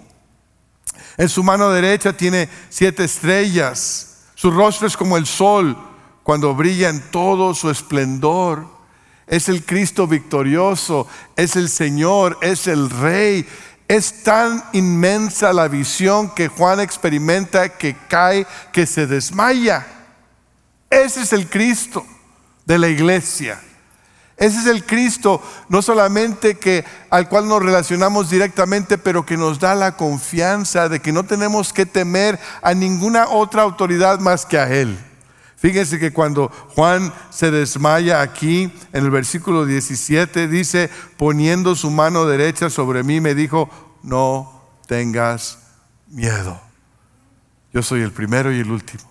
En 1.16 1.28
su 1.28 1.42
mano 1.42 1.71
derecha 1.71 2.12
tiene 2.12 2.49
siete 2.68 3.04
estrellas, 3.04 4.25
su 4.35 4.50
rostro 4.50 4.87
es 4.87 4.97
como 4.97 5.16
el 5.16 5.26
sol 5.26 5.76
cuando 6.23 6.54
brilla 6.54 6.88
en 6.88 7.00
todo 7.11 7.54
su 7.54 7.71
esplendor 7.71 8.66
es 9.32 9.49
el 9.49 9.64
Cristo 9.64 10.06
victorioso, 10.06 11.06
es 11.37 11.56
el 11.56 11.71
Señor, 11.71 12.38
es 12.42 12.66
el 12.66 12.90
Rey. 12.90 13.47
Es 13.92 14.22
tan 14.22 14.64
inmensa 14.72 15.52
la 15.52 15.68
visión 15.68 16.30
que 16.30 16.49
Juan 16.49 16.80
experimenta 16.80 17.68
que 17.68 17.94
cae, 18.08 18.46
que 18.72 18.87
se 18.87 19.06
desmaya. 19.06 19.87
Ese 20.88 21.20
es 21.20 21.34
el 21.34 21.50
Cristo 21.50 22.02
de 22.64 22.78
la 22.78 22.88
iglesia. 22.88 23.61
Ese 24.38 24.61
es 24.61 24.66
el 24.66 24.87
Cristo, 24.87 25.42
no 25.68 25.82
solamente 25.82 26.56
que 26.56 26.87
al 27.11 27.28
cual 27.28 27.46
nos 27.46 27.62
relacionamos 27.62 28.30
directamente, 28.30 28.96
pero 28.96 29.26
que 29.26 29.37
nos 29.37 29.58
da 29.61 29.75
la 29.75 29.94
confianza 29.94 30.88
de 30.88 31.00
que 31.00 31.12
no 31.12 31.25
tenemos 31.25 31.75
que 31.75 31.84
temer 31.84 32.40
a 32.62 32.72
ninguna 32.72 33.28
otra 33.28 33.61
autoridad 33.61 34.20
más 34.20 34.46
que 34.46 34.58
a 34.58 34.72
Él. 34.72 34.99
Fíjense 35.62 36.00
que 36.00 36.12
cuando 36.12 36.49
Juan 36.75 37.12
se 37.31 37.52
desmaya 37.52 38.21
aquí, 38.21 38.64
en 38.92 39.04
el 39.04 39.12
versículo 39.12 39.64
17, 39.64 40.49
dice, 40.49 40.90
poniendo 41.16 41.76
su 41.76 41.88
mano 41.88 42.26
derecha 42.26 42.69
sobre 42.69 43.04
mí, 43.04 43.21
me 43.21 43.37
dijo, 43.37 43.71
no 44.02 44.61
tengas 44.88 45.61
miedo. 46.09 46.61
Yo 47.73 47.81
soy 47.81 48.00
el 48.00 48.11
primero 48.11 48.52
y 48.52 48.59
el 48.59 48.73
último. 48.73 49.04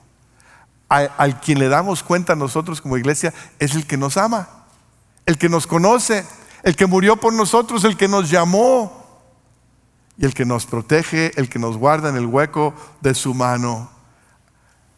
Al, 0.89 1.39
quien 1.39 1.57
le 1.57 1.69
damos 1.69 2.03
cuenta 2.03 2.35
nosotros 2.35 2.81
como 2.81 2.97
iglesia 2.97 3.33
es 3.57 3.73
el 3.75 3.87
que 3.87 3.95
nos 3.95 4.17
ama, 4.17 4.49
el 5.25 5.37
que 5.37 5.47
nos 5.47 5.65
conoce, 5.65 6.25
el 6.63 6.75
que 6.75 6.85
murió 6.85 7.15
por 7.15 7.31
nosotros, 7.31 7.85
el 7.85 7.95
que 7.95 8.09
nos 8.09 8.29
llamó 8.29 9.23
y 10.17 10.25
el 10.25 10.33
que 10.33 10.43
nos 10.43 10.65
protege, 10.65 11.31
el 11.39 11.47
que 11.47 11.59
nos 11.59 11.77
guarda 11.77 12.09
en 12.09 12.17
el 12.17 12.25
hueco 12.25 12.73
de 12.99 13.15
su 13.15 13.33
mano. 13.33 14.00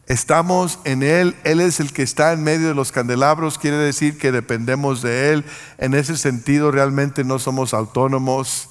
Estamos 0.06 0.78
en 0.84 1.02
Él, 1.02 1.34
Él 1.44 1.60
es 1.60 1.80
el 1.80 1.92
que 1.92 2.02
está 2.02 2.32
en 2.32 2.42
medio 2.42 2.68
de 2.68 2.74
los 2.74 2.92
candelabros, 2.92 3.58
quiere 3.58 3.78
decir 3.78 4.18
que 4.18 4.32
dependemos 4.32 5.00
de 5.00 5.32
Él. 5.32 5.44
En 5.78 5.94
ese 5.94 6.18
sentido 6.18 6.70
realmente 6.70 7.24
no 7.24 7.38
somos 7.38 7.72
autónomos, 7.72 8.68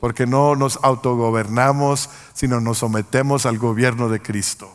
porque 0.00 0.26
no 0.26 0.56
nos 0.56 0.78
autogobernamos, 0.82 2.08
sino 2.32 2.60
nos 2.60 2.78
sometemos 2.78 3.46
al 3.46 3.58
gobierno 3.58 4.08
de 4.08 4.20
Cristo. 4.20 4.72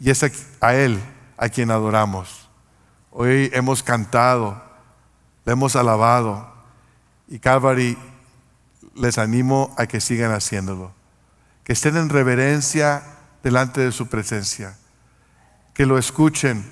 Y 0.00 0.10
es 0.10 0.24
a 0.60 0.74
Él 0.74 1.00
a 1.36 1.48
quien 1.48 1.70
adoramos. 1.70 2.48
Hoy 3.12 3.50
hemos 3.54 3.82
cantado, 3.82 4.60
le 5.44 5.52
hemos 5.52 5.76
alabado 5.76 6.52
y 7.28 7.38
Calvary 7.38 7.96
les 8.94 9.18
animo 9.18 9.74
a 9.78 9.86
que 9.86 10.00
sigan 10.00 10.32
haciéndolo. 10.32 10.92
Que 11.64 11.72
estén 11.72 11.96
en 11.96 12.08
reverencia 12.08 13.02
delante 13.42 13.80
de 13.80 13.92
su 13.92 14.08
presencia. 14.08 14.76
Que 15.74 15.86
lo 15.86 15.98
escuchen. 15.98 16.70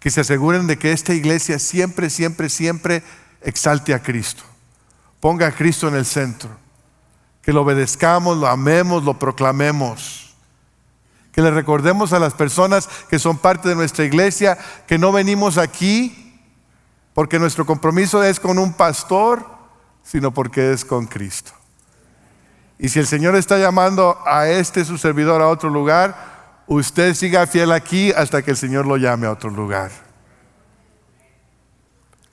Que 0.00 0.10
se 0.10 0.20
aseguren 0.20 0.66
de 0.66 0.78
que 0.78 0.92
esta 0.92 1.14
iglesia 1.14 1.58
siempre, 1.58 2.10
siempre, 2.10 2.48
siempre 2.48 3.02
exalte 3.42 3.94
a 3.94 4.02
Cristo 4.02 4.44
ponga 5.24 5.46
a 5.46 5.52
Cristo 5.52 5.88
en 5.88 5.94
el 5.94 6.04
centro. 6.04 6.50
Que 7.40 7.50
lo 7.50 7.62
obedezcamos, 7.62 8.36
lo 8.36 8.46
amemos, 8.46 9.04
lo 9.04 9.18
proclamemos. 9.18 10.34
Que 11.32 11.40
le 11.40 11.50
recordemos 11.50 12.12
a 12.12 12.18
las 12.18 12.34
personas 12.34 12.90
que 13.08 13.18
son 13.18 13.38
parte 13.38 13.70
de 13.70 13.74
nuestra 13.74 14.04
iglesia 14.04 14.58
que 14.86 14.98
no 14.98 15.12
venimos 15.12 15.56
aquí 15.56 16.38
porque 17.14 17.38
nuestro 17.38 17.64
compromiso 17.64 18.22
es 18.22 18.38
con 18.38 18.58
un 18.58 18.74
pastor, 18.74 19.46
sino 20.02 20.30
porque 20.34 20.74
es 20.74 20.84
con 20.84 21.06
Cristo. 21.06 21.52
Y 22.78 22.88
si 22.88 22.98
el 22.98 23.06
Señor 23.06 23.36
está 23.36 23.58
llamando 23.58 24.18
a 24.26 24.48
este 24.48 24.84
su 24.84 24.98
servidor 24.98 25.40
a 25.40 25.48
otro 25.48 25.70
lugar, 25.70 26.62
usted 26.66 27.14
siga 27.14 27.46
fiel 27.46 27.72
aquí 27.72 28.12
hasta 28.12 28.42
que 28.42 28.50
el 28.50 28.56
Señor 28.56 28.86
lo 28.86 28.96
llame 28.96 29.26
a 29.26 29.30
otro 29.30 29.50
lugar. 29.50 29.90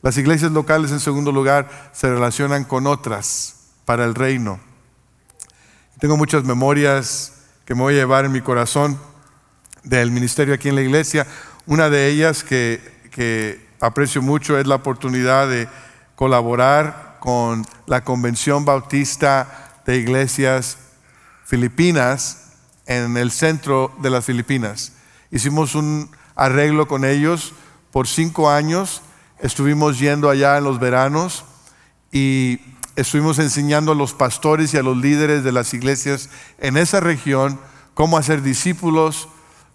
Las 0.01 0.17
iglesias 0.17 0.51
locales, 0.51 0.91
en 0.91 0.99
segundo 0.99 1.31
lugar, 1.31 1.69
se 1.93 2.09
relacionan 2.09 2.63
con 2.63 2.87
otras 2.87 3.55
para 3.85 4.03
el 4.03 4.15
reino. 4.15 4.59
Tengo 5.99 6.17
muchas 6.17 6.43
memorias 6.43 7.33
que 7.65 7.75
me 7.75 7.81
voy 7.81 7.93
a 7.93 7.97
llevar 7.97 8.25
en 8.25 8.31
mi 8.31 8.41
corazón 8.41 8.99
del 9.83 10.09
ministerio 10.09 10.55
aquí 10.55 10.69
en 10.69 10.75
la 10.75 10.81
iglesia. 10.81 11.27
Una 11.67 11.89
de 11.91 12.07
ellas 12.07 12.43
que, 12.43 12.81
que 13.11 13.69
aprecio 13.79 14.23
mucho 14.23 14.57
es 14.57 14.65
la 14.65 14.75
oportunidad 14.75 15.47
de 15.47 15.67
colaborar 16.15 17.17
con 17.19 17.63
la 17.85 18.03
Convención 18.03 18.65
Bautista 18.65 19.70
de 19.91 19.99
Iglesias 19.99 20.77
Filipinas 21.45 22.53
en 22.85 23.17
el 23.17 23.31
centro 23.31 23.93
de 24.01 24.09
las 24.09 24.25
Filipinas. 24.25 24.93
Hicimos 25.31 25.75
un 25.75 26.09
arreglo 26.35 26.87
con 26.87 27.05
ellos 27.05 27.53
por 27.91 28.07
cinco 28.07 28.49
años 28.49 29.01
Estuvimos 29.41 29.97
yendo 29.97 30.29
allá 30.29 30.59
en 30.59 30.63
los 30.65 30.79
veranos 30.79 31.45
y 32.11 32.59
estuvimos 32.95 33.39
enseñando 33.39 33.91
a 33.91 33.95
los 33.95 34.13
pastores 34.13 34.71
y 34.73 34.77
a 34.77 34.83
los 34.83 34.95
líderes 34.95 35.43
de 35.43 35.51
las 35.51 35.73
iglesias 35.73 36.29
en 36.59 36.77
esa 36.77 36.99
región 36.99 37.59
cómo 37.95 38.19
hacer 38.19 38.43
discípulos, 38.43 39.27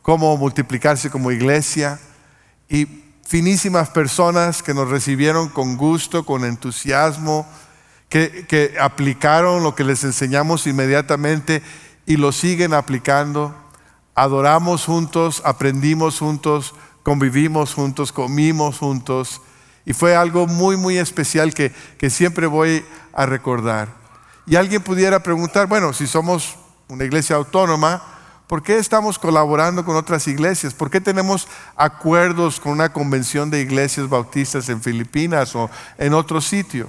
cómo 0.02 0.36
multiplicarse 0.36 1.10
como 1.10 1.32
iglesia. 1.32 1.98
Y 2.68 2.86
finísimas 3.26 3.90
personas 3.90 4.62
que 4.62 4.72
nos 4.72 4.88
recibieron 4.88 5.48
con 5.48 5.76
gusto, 5.76 6.24
con 6.24 6.44
entusiasmo, 6.44 7.44
que, 8.08 8.46
que 8.48 8.76
aplicaron 8.80 9.62
lo 9.62 9.74
que 9.74 9.84
les 9.84 10.04
enseñamos 10.04 10.66
inmediatamente 10.66 11.62
y 12.06 12.16
lo 12.16 12.32
siguen 12.32 12.74
aplicando. 12.74 13.54
Adoramos 14.14 14.84
juntos, 14.84 15.42
aprendimos 15.44 16.18
juntos, 16.18 16.74
convivimos 17.02 17.74
juntos, 17.74 18.12
comimos 18.12 18.78
juntos 18.78 19.40
y 19.86 19.92
fue 19.92 20.16
algo 20.16 20.48
muy, 20.48 20.76
muy 20.76 20.98
especial 20.98 21.54
que, 21.54 21.72
siempre 22.10 22.48
voy 22.48 22.84
a 23.12 23.24
recordar. 23.24 23.94
Y 24.44 24.56
alguien 24.56 24.82
pudiera 24.82 25.22
preguntar, 25.22 25.68
bueno, 25.68 25.92
si 25.92 26.08
somos 26.08 26.56
una 26.88 27.04
iglesia 27.04 27.36
autónoma, 27.36 28.02
¿por 28.48 28.64
qué 28.64 28.78
estamos 28.78 29.18
colaborando 29.18 29.84
con 29.84 29.94
otras 29.94 30.26
iglesias? 30.26 30.74
¿Por 30.74 30.90
qué 30.90 31.00
tenemos 31.00 31.46
acuerdos 31.76 32.58
con 32.58 32.72
una 32.72 32.92
convención 32.92 33.48
de 33.48 33.60
iglesias 33.60 34.08
bautistas 34.08 34.68
en 34.68 34.82
Filipinas 34.82 35.54
o 35.54 35.70
en 35.98 36.14
otro 36.14 36.40
sitio? 36.40 36.88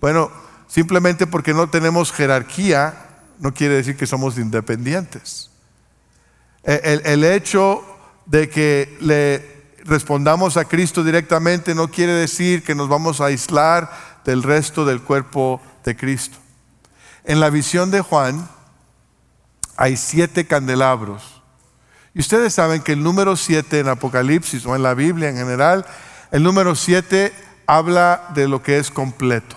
Bueno, 0.00 0.30
simplemente 0.66 1.26
porque 1.26 1.54
no 1.54 1.68
tenemos 1.68 2.12
jerarquía 2.12 3.04
no 3.38 3.54
quiere 3.54 3.74
decir 3.74 3.96
que 3.96 4.06
somos 4.06 4.36
independientes. 4.36 5.50
El, 6.64 7.02
el 7.04 7.24
hecho 7.24 7.84
de 8.26 8.50
que 8.50 8.96
le 9.00 9.58
respondamos 9.84 10.56
a 10.56 10.66
Cristo 10.66 11.04
directamente 11.04 11.74
no 11.74 11.88
quiere 11.88 12.12
decir 12.12 12.62
que 12.62 12.74
nos 12.74 12.88
vamos 12.88 13.20
a 13.20 13.26
aislar 13.26 13.90
del 14.24 14.42
resto 14.42 14.84
del 14.84 15.00
cuerpo 15.02 15.62
de 15.84 15.96
Cristo. 15.96 16.36
En 17.24 17.40
la 17.40 17.50
visión 17.50 17.90
de 17.90 18.00
Juan 18.00 18.48
hay 19.76 19.96
siete 19.96 20.46
candelabros. 20.46 21.42
Y 22.14 22.20
ustedes 22.20 22.52
saben 22.52 22.82
que 22.82 22.92
el 22.92 23.02
número 23.02 23.36
siete 23.36 23.78
en 23.78 23.88
Apocalipsis 23.88 24.66
o 24.66 24.74
en 24.74 24.82
la 24.82 24.94
Biblia 24.94 25.28
en 25.28 25.36
general, 25.36 25.86
el 26.32 26.42
número 26.42 26.74
siete 26.74 27.32
habla 27.66 28.28
de 28.34 28.48
lo 28.48 28.62
que 28.62 28.78
es 28.78 28.90
completo. 28.90 29.56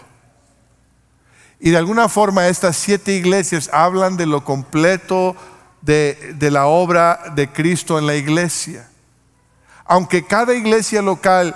Y 1.63 1.69
de 1.69 1.77
alguna 1.77 2.09
forma 2.09 2.47
estas 2.47 2.75
siete 2.75 3.13
iglesias 3.13 3.69
hablan 3.71 4.17
de 4.17 4.25
lo 4.25 4.43
completo 4.43 5.35
de, 5.81 6.33
de 6.35 6.49
la 6.49 6.65
obra 6.65 7.19
de 7.35 7.49
Cristo 7.49 7.99
en 7.99 8.07
la 8.07 8.15
iglesia. 8.15 8.89
Aunque 9.85 10.25
cada 10.25 10.55
iglesia 10.55 11.03
local 11.03 11.55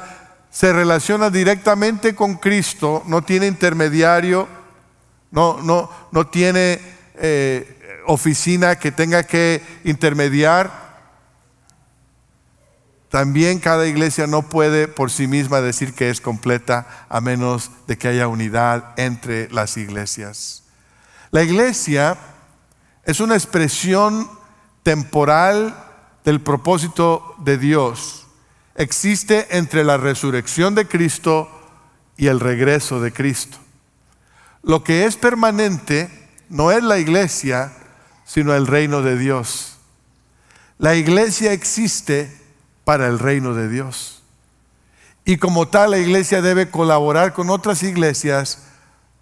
se 0.51 0.71
relaciona 0.71 1.31
directamente 1.31 2.13
con 2.13 2.35
Cristo, 2.35 3.01
no 3.07 3.23
tiene 3.23 3.47
intermediario, 3.47 4.47
no, 5.31 5.59
no, 5.63 5.89
no 6.11 6.27
tiene 6.27 6.79
eh, 7.15 8.03
oficina 8.05 8.77
que 8.77 8.91
tenga 8.91 9.23
que 9.23 9.63
intermediar, 9.85 10.84
también 13.15 13.59
cada 13.59 13.87
iglesia 13.87 14.27
no 14.27 14.41
puede 14.41 14.89
por 14.89 15.09
sí 15.09 15.25
misma 15.25 15.61
decir 15.61 15.93
que 15.93 16.09
es 16.09 16.19
completa 16.19 17.05
a 17.07 17.21
menos 17.21 17.71
de 17.87 17.97
que 17.97 18.09
haya 18.09 18.27
unidad 18.27 18.93
entre 18.97 19.49
las 19.51 19.77
iglesias. 19.77 20.63
La 21.31 21.41
iglesia 21.41 22.17
es 23.05 23.21
una 23.21 23.35
expresión 23.35 24.29
temporal 24.83 25.81
del 26.25 26.41
propósito 26.41 27.35
de 27.37 27.57
Dios 27.57 28.27
existe 28.75 29.47
entre 29.57 29.85
la 29.85 29.95
resurrección 29.95 30.75
de 30.75 30.85
Cristo 30.85 31.49
y 32.17 32.27
el 32.27 32.41
regreso 32.41 32.99
de 32.99 33.13
Cristo. 33.13 33.57
Lo 34.61 34.83
que 34.83 35.05
es 35.05 35.15
permanente 35.15 36.09
no 36.49 36.69
es 36.69 36.83
la 36.83 36.97
iglesia, 36.99 37.71
sino 38.25 38.53
el 38.53 38.67
reino 38.67 39.01
de 39.01 39.17
Dios. 39.17 39.77
La 40.79 40.95
iglesia 40.95 41.53
existe 41.53 42.43
para 42.85 43.07
el 43.07 43.19
reino 43.19 43.53
de 43.53 43.67
Dios. 43.67 44.23
Y 45.25 45.37
como 45.37 45.67
tal, 45.67 45.91
la 45.91 45.97
iglesia 45.97 46.41
debe 46.41 46.69
colaborar 46.69 47.33
con 47.33 47.49
otras 47.49 47.83
iglesias 47.83 48.67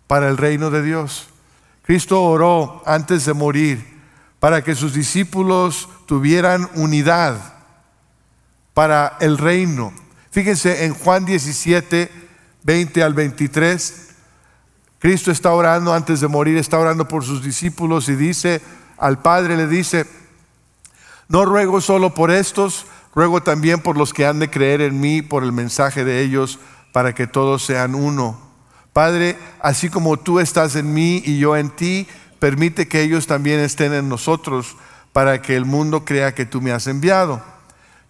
para 0.06 0.30
el 0.30 0.38
reino 0.38 0.70
de 0.70 0.84
Dios. 0.84 1.30
Cristo 1.82 2.22
oró 2.22 2.84
antes 2.86 3.26
de 3.26 3.34
morir 3.34 4.02
para 4.40 4.64
que 4.64 4.76
sus 4.76 4.94
discípulos 4.94 5.90
tuvieran 6.06 6.70
unidad 6.76 7.38
para 8.74 9.18
el 9.22 9.38
reino. 9.38 9.94
Fíjense 10.32 10.86
en 10.86 10.94
Juan 10.94 11.26
17, 11.26 12.12
20 12.64 13.04
al 13.04 13.14
23. 13.14 14.10
Cristo 15.00 15.32
está 15.32 15.52
orando 15.54 15.94
antes 15.94 16.20
de 16.20 16.28
morir, 16.28 16.58
está 16.58 16.80
orando 16.80 17.08
por 17.08 17.24
sus 17.24 17.44
discípulos 17.44 18.10
y 18.10 18.16
dice 18.16 18.62
al 18.98 19.22
Padre, 19.22 19.58
le 19.58 19.68
dice, 19.68 20.06
no 21.28 21.46
ruego 21.46 21.82
solo 21.82 22.14
por 22.14 22.32
estos, 22.32 22.86
Ruego 23.16 23.44
también 23.44 23.80
por 23.80 23.98
los 23.98 24.14
que 24.14 24.26
han 24.26 24.40
de 24.40 24.50
creer 24.50 24.82
en 24.82 25.00
mí 25.00 25.22
por 25.22 25.44
el 25.44 25.52
mensaje 25.52 26.04
de 26.04 26.22
ellos, 26.22 26.60
para 26.92 27.14
que 27.14 27.28
todos 27.28 27.64
sean 27.64 27.96
uno. 27.96 28.40
Padre, 28.92 29.38
así 29.62 29.90
como 29.90 30.18
tú 30.18 30.40
estás 30.40 30.76
en 30.76 30.94
mí 30.94 31.22
y 31.26 31.38
yo 31.40 31.56
en 31.56 31.70
ti, 31.70 32.08
permite 32.40 32.88
que 32.88 33.02
ellos 33.02 33.28
también 33.28 33.60
estén 33.60 33.94
en 33.94 34.10
nosotros, 34.10 34.76
para 35.12 35.42
que 35.42 35.56
el 35.56 35.66
mundo 35.66 36.06
crea 36.06 36.34
que 36.34 36.46
tú 36.46 36.60
me 36.60 36.72
has 36.72 36.88
enviado. 36.88 37.42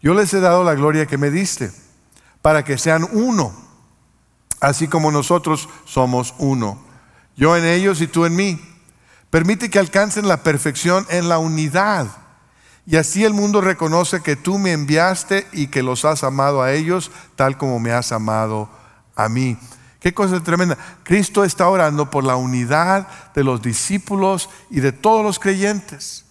Yo 0.01 0.13
les 0.13 0.33
he 0.33 0.39
dado 0.39 0.63
la 0.63 0.73
gloria 0.73 1.05
que 1.05 1.17
me 1.17 1.31
diste, 1.31 1.71
para 2.41 2.63
que 2.63 2.77
sean 2.77 3.07
uno, 3.11 3.53
así 4.61 4.87
como 4.87 5.11
nosotros 5.11 5.67
somos 5.85 6.33
uno. 6.37 6.81
Yo 7.35 7.57
en 7.57 7.65
ellos 7.65 7.99
y 8.01 8.07
tú 8.07 8.25
en 8.25 8.35
mí. 8.35 8.61
Permite 9.29 9.69
que 9.69 9.79
alcancen 9.79 10.27
la 10.27 10.43
perfección 10.43 11.05
en 11.09 11.27
la 11.27 11.39
unidad 11.39 12.22
y 12.85 12.97
así 12.97 13.23
el 13.23 13.33
mundo 13.33 13.61
reconoce 13.61 14.21
que 14.21 14.35
tú 14.35 14.57
me 14.57 14.73
enviaste 14.73 15.47
y 15.53 15.67
que 15.67 15.83
los 15.83 16.03
has 16.03 16.23
amado 16.23 16.61
a 16.61 16.73
ellos 16.73 17.11
tal 17.35 17.57
como 17.57 17.79
me 17.79 17.93
has 17.93 18.11
amado 18.11 18.69
a 19.15 19.29
mí. 19.29 19.57
Qué 20.01 20.13
cosa 20.13 20.43
tremenda. 20.43 20.77
Cristo 21.03 21.45
está 21.45 21.69
orando 21.69 22.11
por 22.11 22.25
la 22.25 22.35
unidad 22.35 23.07
de 23.33 23.45
los 23.45 23.61
discípulos 23.61 24.49
y 24.69 24.81
de 24.81 24.91
todos 24.91 25.23
los 25.23 25.39
creyentes. 25.39 26.25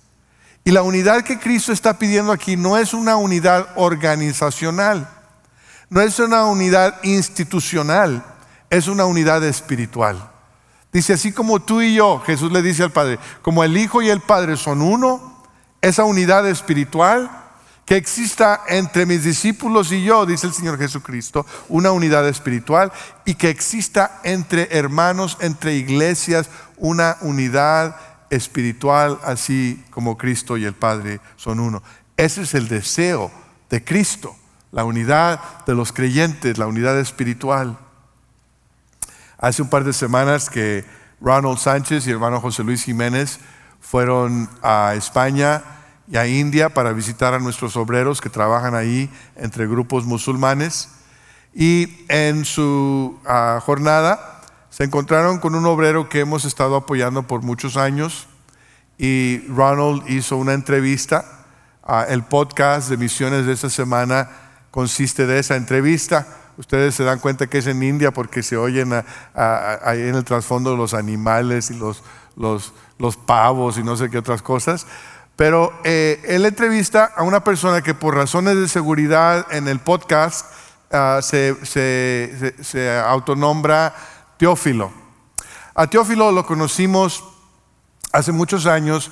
Y 0.62 0.72
la 0.72 0.82
unidad 0.82 1.22
que 1.22 1.40
Cristo 1.40 1.72
está 1.72 1.98
pidiendo 1.98 2.32
aquí 2.32 2.56
no 2.56 2.76
es 2.76 2.92
una 2.92 3.16
unidad 3.16 3.68
organizacional, 3.76 5.08
no 5.88 6.02
es 6.02 6.18
una 6.18 6.44
unidad 6.44 7.02
institucional, 7.02 8.22
es 8.68 8.88
una 8.88 9.06
unidad 9.06 9.42
espiritual. 9.42 10.30
Dice, 10.92 11.14
así 11.14 11.32
como 11.32 11.60
tú 11.60 11.80
y 11.80 11.94
yo, 11.94 12.20
Jesús 12.20 12.52
le 12.52 12.60
dice 12.60 12.82
al 12.82 12.92
Padre, 12.92 13.18
como 13.40 13.64
el 13.64 13.76
Hijo 13.76 14.02
y 14.02 14.10
el 14.10 14.20
Padre 14.20 14.58
son 14.58 14.82
uno, 14.82 15.31
esa 15.82 16.04
unidad 16.04 16.48
espiritual 16.48 17.30
que 17.84 17.96
exista 17.96 18.62
entre 18.68 19.04
mis 19.04 19.24
discípulos 19.24 19.90
y 19.90 20.04
yo, 20.04 20.24
dice 20.24 20.46
el 20.46 20.52
Señor 20.52 20.78
Jesucristo, 20.78 21.44
una 21.68 21.90
unidad 21.90 22.26
espiritual 22.28 22.92
y 23.24 23.34
que 23.34 23.50
exista 23.50 24.20
entre 24.22 24.68
hermanos, 24.78 25.36
entre 25.40 25.74
iglesias, 25.74 26.48
una 26.76 27.16
unidad 27.20 27.96
espiritual, 28.30 29.18
así 29.24 29.84
como 29.90 30.16
Cristo 30.16 30.56
y 30.56 30.64
el 30.64 30.74
Padre 30.74 31.20
son 31.36 31.58
uno. 31.58 31.82
Ese 32.16 32.42
es 32.42 32.54
el 32.54 32.68
deseo 32.68 33.32
de 33.68 33.82
Cristo, 33.82 34.36
la 34.70 34.84
unidad 34.84 35.40
de 35.66 35.74
los 35.74 35.92
creyentes, 35.92 36.58
la 36.58 36.68
unidad 36.68 36.98
espiritual. 37.00 37.76
Hace 39.38 39.60
un 39.60 39.68
par 39.68 39.82
de 39.82 39.92
semanas 39.92 40.48
que 40.48 40.84
Ronald 41.20 41.58
Sánchez 41.58 42.06
y 42.06 42.10
hermano 42.12 42.40
José 42.40 42.62
Luis 42.62 42.84
Jiménez 42.84 43.40
fueron 43.82 44.48
a 44.62 44.94
España 44.96 45.62
y 46.08 46.16
a 46.16 46.26
India 46.26 46.70
para 46.70 46.92
visitar 46.92 47.34
a 47.34 47.38
nuestros 47.38 47.76
obreros 47.76 48.20
que 48.20 48.30
trabajan 48.30 48.74
ahí 48.74 49.10
entre 49.36 49.66
grupos 49.66 50.06
musulmanes. 50.06 50.88
Y 51.54 52.04
en 52.08 52.46
su 52.46 53.20
ah, 53.26 53.60
jornada 53.62 54.40
se 54.70 54.84
encontraron 54.84 55.38
con 55.38 55.54
un 55.54 55.66
obrero 55.66 56.08
que 56.08 56.20
hemos 56.20 56.46
estado 56.46 56.76
apoyando 56.76 57.24
por 57.24 57.42
muchos 57.42 57.76
años 57.76 58.28
y 58.96 59.44
Ronald 59.48 60.08
hizo 60.08 60.36
una 60.36 60.54
entrevista. 60.54 61.24
Ah, 61.82 62.06
el 62.08 62.22
podcast 62.22 62.88
de 62.88 62.96
misiones 62.96 63.44
de 63.44 63.52
esta 63.52 63.68
semana 63.68 64.30
consiste 64.70 65.26
de 65.26 65.40
esa 65.40 65.56
entrevista. 65.56 66.26
Ustedes 66.56 66.94
se 66.94 67.04
dan 67.04 67.18
cuenta 67.18 67.48
que 67.48 67.58
es 67.58 67.66
en 67.66 67.82
India 67.82 68.12
porque 68.12 68.42
se 68.42 68.56
oyen 68.56 68.92
ahí 69.34 70.00
en 70.00 70.14
el 70.14 70.24
trasfondo 70.24 70.76
los 70.76 70.94
animales 70.94 71.70
y 71.70 71.74
los, 71.74 72.02
los, 72.36 72.72
los 72.98 73.16
pavos 73.16 73.78
y 73.78 73.82
no 73.82 73.96
sé 73.96 74.10
qué 74.10 74.18
otras 74.18 74.42
cosas. 74.42 74.86
Pero 75.36 75.72
eh, 75.84 76.22
él 76.26 76.44
entrevista 76.44 77.12
a 77.16 77.22
una 77.22 77.42
persona 77.42 77.82
que 77.82 77.94
por 77.94 78.14
razones 78.14 78.56
de 78.56 78.68
seguridad 78.68 79.46
en 79.50 79.66
el 79.66 79.80
podcast 79.80 80.46
ah, 80.90 81.20
se, 81.22 81.56
se, 81.64 83.02
autonombra 83.06 83.94
Teófilo. 84.36 84.92
A 85.74 85.86
Teófilo 85.86 86.32
lo 86.32 86.46
conocimos 86.46 87.24
hace 88.12 88.30
muchos 88.30 88.66
años 88.66 89.10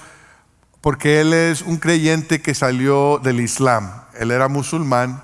porque 0.82 1.20
él 1.20 1.32
es 1.32 1.62
un 1.62 1.78
creyente 1.78 2.42
que 2.42 2.54
salió 2.54 3.18
del 3.18 3.40
Islam. 3.40 3.90
Él 4.18 4.30
era 4.30 4.48
musulmán 4.48 5.22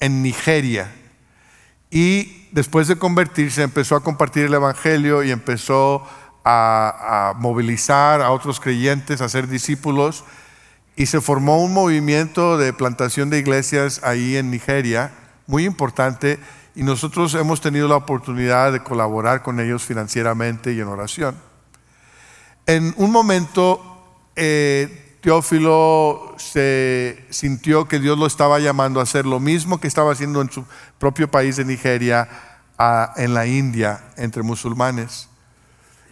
en 0.00 0.22
Nigeria. 0.22 0.94
Y 1.90 2.48
después 2.52 2.86
de 2.86 2.98
convertirse 2.98 3.62
empezó 3.62 3.96
a 3.96 4.02
compartir 4.02 4.44
el 4.44 4.54
Evangelio 4.54 5.22
y 5.22 5.30
empezó 5.30 6.06
a, 6.50 7.34
movilizar 7.36 8.22
a 8.22 8.30
otros 8.30 8.58
creyentes, 8.58 9.20
a 9.20 9.28
ser 9.28 9.48
discípulos, 9.48 10.24
y 10.96 11.06
se 11.06 11.20
formó 11.20 11.62
un 11.62 11.74
movimiento 11.74 12.56
de 12.56 12.72
plantación 12.72 13.28
de 13.28 13.38
iglesias 13.38 14.00
ahí 14.02 14.36
en 14.36 14.50
Nigeria, 14.50 15.12
muy 15.46 15.66
importante, 15.66 16.38
y 16.74 16.82
nosotros 16.82 17.34
hemos 17.34 17.60
tenido 17.60 17.86
la 17.86 17.96
oportunidad 17.96 18.72
de 18.72 18.82
colaborar 18.82 19.42
con 19.42 19.60
ellos 19.60 19.84
financieramente 19.84 20.72
y 20.72 20.80
en 20.80 20.88
oración. 20.88 21.36
En 22.66 22.94
un 22.96 23.12
momento, 23.12 24.24
eh, 24.34 25.16
Teófilo 25.20 26.34
se 26.38 27.26
sintió 27.30 27.88
que 27.88 27.98
Dios 27.98 28.18
lo 28.18 28.26
estaba 28.26 28.58
llamando 28.58 29.00
a 29.00 29.02
hacer 29.02 29.26
lo 29.26 29.40
mismo 29.40 29.80
que 29.80 29.88
estaba 29.88 30.12
haciendo 30.12 30.40
en 30.40 30.50
su 30.50 30.64
propio 30.98 31.30
país 31.30 31.56
de 31.56 31.64
Nigeria, 31.64 32.28
en 33.16 33.34
la 33.34 33.46
India, 33.46 34.04
entre 34.16 34.42
musulmanes. 34.42 35.28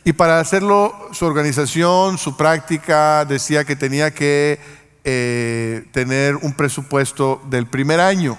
Y 0.06 0.12
para 0.12 0.38
hacerlo, 0.38 0.94
su 1.10 1.26
organización, 1.26 2.16
su 2.16 2.36
práctica, 2.36 3.24
decía 3.24 3.64
que 3.64 3.74
tenía 3.74 4.14
que 4.14 4.60
eh, 5.02 5.84
tener 5.90 6.36
un 6.36 6.52
presupuesto 6.52 7.42
del 7.50 7.66
primer 7.66 7.98
año. 7.98 8.38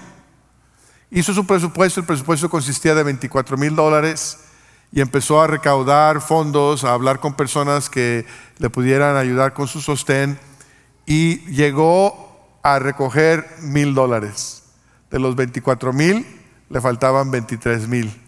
Hizo 1.10 1.34
su 1.34 1.46
presupuesto, 1.46 2.00
el 2.00 2.06
presupuesto 2.06 2.48
consistía 2.48 2.94
de 2.94 3.02
24 3.02 3.58
mil 3.58 3.76
dólares 3.76 4.38
y 4.92 5.02
empezó 5.02 5.42
a 5.42 5.46
recaudar 5.46 6.22
fondos, 6.22 6.84
a 6.84 6.94
hablar 6.94 7.20
con 7.20 7.34
personas 7.34 7.90
que 7.90 8.24
le 8.56 8.70
pudieran 8.70 9.18
ayudar 9.18 9.52
con 9.52 9.68
su 9.68 9.82
sostén 9.82 10.38
y 11.04 11.40
llegó 11.50 12.58
a 12.62 12.78
recoger 12.78 13.46
mil 13.60 13.92
dólares. 13.92 14.62
De 15.10 15.18
los 15.18 15.36
24 15.36 15.92
mil 15.92 16.24
le 16.70 16.80
faltaban 16.80 17.30
23 17.30 17.88
mil. 17.88 18.27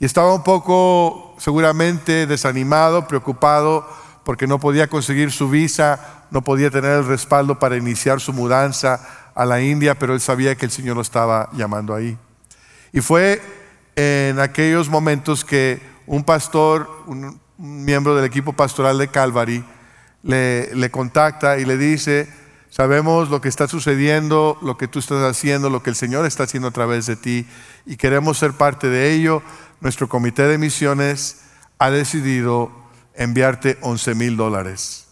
Y 0.00 0.06
estaba 0.06 0.34
un 0.34 0.42
poco 0.42 1.36
seguramente 1.38 2.26
desanimado, 2.26 3.06
preocupado, 3.06 3.86
porque 4.24 4.46
no 4.46 4.58
podía 4.58 4.88
conseguir 4.88 5.30
su 5.30 5.50
visa, 5.50 6.24
no 6.30 6.40
podía 6.42 6.70
tener 6.70 6.92
el 6.92 7.06
respaldo 7.06 7.58
para 7.58 7.76
iniciar 7.76 8.18
su 8.18 8.32
mudanza 8.32 9.06
a 9.34 9.44
la 9.44 9.60
India, 9.60 9.98
pero 9.98 10.14
él 10.14 10.20
sabía 10.22 10.56
que 10.56 10.64
el 10.64 10.70
Señor 10.70 10.96
lo 10.96 11.02
estaba 11.02 11.50
llamando 11.52 11.94
ahí. 11.94 12.16
Y 12.94 13.02
fue 13.02 13.42
en 13.94 14.40
aquellos 14.40 14.88
momentos 14.88 15.44
que 15.44 15.82
un 16.06 16.24
pastor, 16.24 16.88
un, 17.06 17.38
miembro 17.58 18.16
del 18.16 18.24
equipo 18.24 18.54
pastoral 18.54 18.96
de 18.96 19.08
Calvary, 19.08 19.62
le, 20.22 20.74
le 20.74 20.90
contacta 20.90 21.58
y 21.58 21.66
le 21.66 21.76
dice, 21.76 22.26
sabemos 22.70 23.28
lo 23.28 23.42
que 23.42 23.50
está 23.50 23.68
sucediendo, 23.68 24.56
lo 24.62 24.78
que 24.78 24.88
tú 24.88 24.98
estás 24.98 25.22
haciendo, 25.22 25.68
lo 25.68 25.82
que 25.82 25.90
el 25.90 25.96
Señor 25.96 26.24
está 26.24 26.44
haciendo 26.44 26.68
a 26.68 26.72
través 26.72 27.04
de 27.04 27.16
ti 27.16 27.46
y 27.84 27.98
queremos 27.98 28.38
ser 28.38 28.54
parte 28.54 28.88
de 28.88 29.12
ello 29.12 29.42
nuestro 29.80 30.08
comité 30.08 30.44
de 30.44 30.58
misiones 30.58 31.42
ha 31.78 31.90
decidido 31.90 32.70
enviarte 33.14 33.78
11 33.80 34.14
mil 34.14 34.36
dólares. 34.36 35.06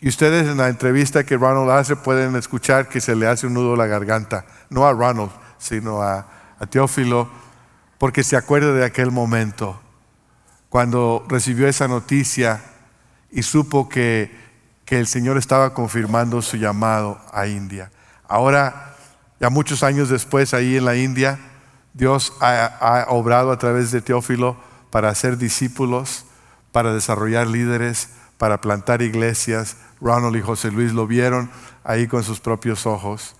Y 0.00 0.08
ustedes 0.08 0.46
en 0.46 0.58
la 0.58 0.68
entrevista 0.68 1.24
que 1.24 1.36
Ronald 1.36 1.70
hace 1.70 1.96
pueden 1.96 2.36
escuchar 2.36 2.88
que 2.88 3.00
se 3.00 3.16
le 3.16 3.26
hace 3.26 3.46
un 3.46 3.54
nudo 3.54 3.74
a 3.74 3.76
la 3.76 3.86
garganta, 3.86 4.44
no 4.68 4.86
a 4.86 4.92
Ronald, 4.92 5.30
sino 5.58 6.02
a, 6.02 6.26
Teófilo, 6.70 7.28
porque 7.98 8.22
se 8.22 8.36
acuerda 8.36 8.72
de 8.72 8.86
aquel 8.86 9.10
momento, 9.10 9.78
cuando 10.70 11.26
recibió 11.28 11.68
esa 11.68 11.88
noticia 11.88 12.62
y 13.30 13.42
supo 13.42 13.88
que, 13.88 14.34
que 14.86 14.98
el 14.98 15.06
Señor 15.06 15.36
estaba 15.36 15.74
confirmando 15.74 16.40
su 16.40 16.56
llamado 16.56 17.20
a 17.32 17.46
India. 17.46 17.90
Ahora, 18.26 18.94
ya 19.40 19.50
muchos 19.50 19.82
años 19.82 20.08
después, 20.08 20.54
ahí 20.54 20.76
en 20.78 20.86
la 20.86 20.96
India, 20.96 21.38
Dios 21.94 22.32
ha, 22.40 23.06
obrado 23.08 23.52
a 23.52 23.58
través 23.58 23.92
de 23.92 24.02
Teófilo 24.02 24.56
para 24.90 25.08
hacer 25.08 25.38
discípulos, 25.38 26.24
para 26.72 26.92
desarrollar 26.92 27.46
líderes, 27.46 28.10
para 28.36 28.60
plantar 28.60 29.00
iglesias. 29.00 29.76
Ronald 30.00 30.36
y 30.36 30.42
José 30.42 30.72
Luis 30.72 30.92
lo 30.92 31.06
vieron 31.06 31.50
ahí 31.84 32.08
con 32.08 32.24
sus 32.24 32.40
propios 32.40 32.84
ojos. 32.84 33.36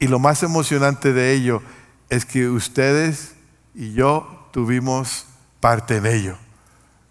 Y 0.00 0.08
lo 0.08 0.18
más 0.18 0.42
emocionante 0.42 1.12
de 1.12 1.32
ello 1.32 1.62
es 2.10 2.24
que 2.24 2.48
ustedes 2.48 3.34
y 3.74 3.92
yo 3.92 4.48
tuvimos 4.52 5.26
parte 5.60 5.96
en 5.96 6.06
ello, 6.06 6.36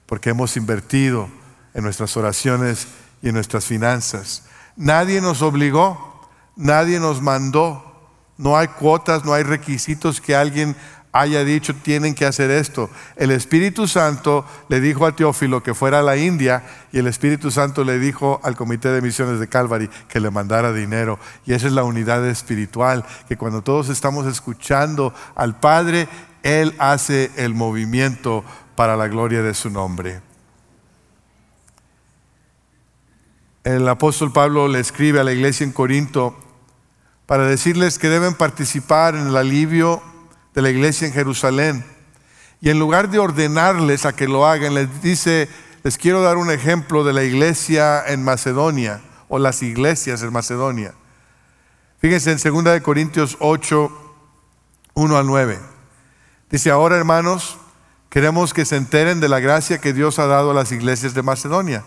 porque 0.06 0.30
hemos 0.30 0.56
invertido 0.58 1.30
en 1.74 1.84
nuestras 1.84 2.16
oraciones 2.18 2.88
y 3.22 3.30
en 3.30 3.36
nuestras 3.36 3.66
finanzas. 3.66 4.44
Nadie 4.76 5.22
nos 5.22 5.42
obligó, 5.42 6.30
nadie 6.56 7.00
nos 7.00 7.22
mandó, 7.22 7.93
no 8.38 8.58
hay 8.58 8.68
cuotas, 8.68 9.26
no 9.26 9.34
hay 9.34 9.44
requisitos 9.44 10.20
que 10.20 10.36
alguien 10.36 10.76
haya 11.14 11.46
dicho 11.46 11.76
tienen 11.76 12.16
que 12.16 12.26
hacer 12.26 12.50
esto. 12.50 12.90
El 13.16 13.30
Espíritu 13.32 13.88
Santo 13.88 14.46
le 14.68 14.82
dijo 14.82 15.06
a 15.06 15.16
Teófilo 15.16 15.62
que 15.62 15.76
fuera 15.76 16.00
a 16.00 16.02
la 16.02 16.18
India 16.18 16.64
y 16.92 16.98
el 16.98 17.08
Espíritu 17.08 17.52
Santo 17.52 17.84
le 17.84 18.00
dijo 18.00 18.42
al 18.44 18.56
Comité 18.56 18.90
de 18.90 19.02
Misiones 19.02 19.40
de 19.40 19.48
Calvary 19.48 19.90
que 20.10 20.20
le 20.20 20.32
mandara 20.32 20.74
dinero. 20.74 21.20
Y 21.46 21.54
esa 21.54 21.68
es 21.68 21.74
la 21.74 21.84
unidad 21.84 22.28
espiritual, 22.28 23.06
que 23.28 23.38
cuando 23.38 23.62
todos 23.62 23.90
estamos 23.90 24.26
escuchando 24.26 25.14
al 25.36 25.60
Padre, 25.60 26.10
Él 26.42 26.74
hace 26.80 27.32
el 27.38 27.54
movimiento 27.54 28.44
para 28.76 28.98
la 28.98 29.08
gloria 29.08 29.44
de 29.44 29.54
su 29.54 29.70
nombre. 29.70 30.22
El 33.64 33.88
apóstol 33.88 34.34
Pablo 34.34 34.68
le 34.68 34.80
escribe 34.80 35.20
a 35.20 35.24
la 35.24 35.32
iglesia 35.32 35.64
en 35.64 35.72
Corinto 35.72 36.43
para 37.34 37.48
decirles 37.48 37.98
que 37.98 38.10
deben 38.10 38.36
participar 38.36 39.16
en 39.16 39.26
el 39.26 39.36
alivio 39.36 40.04
de 40.54 40.62
la 40.62 40.70
iglesia 40.70 41.08
en 41.08 41.14
Jerusalén. 41.16 41.84
Y 42.62 42.70
en 42.70 42.78
lugar 42.78 43.10
de 43.10 43.18
ordenarles 43.18 44.06
a 44.06 44.14
que 44.14 44.28
lo 44.28 44.46
hagan, 44.46 44.76
les 44.76 45.02
dice, 45.02 45.50
les 45.82 45.98
quiero 45.98 46.22
dar 46.22 46.38
un 46.38 46.52
ejemplo 46.52 47.04
de 47.04 47.12
la 47.12 47.24
iglesia 47.24 48.04
en 48.06 48.24
Macedonia 48.24 49.02
o 49.30 49.40
las 49.40 49.64
iglesias 49.64 50.22
en 50.22 50.32
Macedonia. 50.32 50.94
Fíjense 51.98 52.34
en 52.34 52.54
2 52.54 52.82
Corintios 52.82 53.36
8, 53.40 53.92
1 54.94 55.18
al 55.18 55.26
9. 55.26 55.60
Dice, 56.52 56.70
ahora 56.70 56.98
hermanos, 56.98 57.58
queremos 58.12 58.54
que 58.54 58.64
se 58.64 58.76
enteren 58.76 59.20
de 59.22 59.30
la 59.30 59.40
gracia 59.40 59.82
que 59.82 59.92
Dios 59.92 60.20
ha 60.20 60.28
dado 60.28 60.52
a 60.52 60.54
las 60.54 60.72
iglesias 60.72 61.16
de 61.16 61.24
Macedonia. 61.24 61.84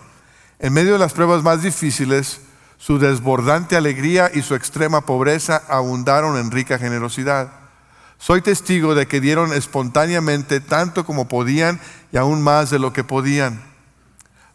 En 0.59 0.73
medio 0.73 0.91
de 0.91 0.99
las 0.99 1.13
pruebas 1.13 1.41
más 1.41 1.63
difíciles, 1.63 2.41
su 2.77 2.99
desbordante 2.99 3.75
alegría 3.75 4.31
y 4.33 4.41
su 4.41 4.55
extrema 4.55 5.01
pobreza 5.01 5.63
abundaron 5.67 6.37
en 6.37 6.51
rica 6.51 6.77
generosidad. 6.77 7.51
Soy 8.19 8.41
testigo 8.41 8.95
de 8.95 9.07
que 9.07 9.21
dieron 9.21 9.53
espontáneamente 9.53 10.59
tanto 10.59 11.05
como 11.05 11.27
podían 11.27 11.79
y 12.11 12.17
aún 12.17 12.41
más 12.41 12.69
de 12.69 12.79
lo 12.79 12.93
que 12.93 13.03
podían, 13.03 13.61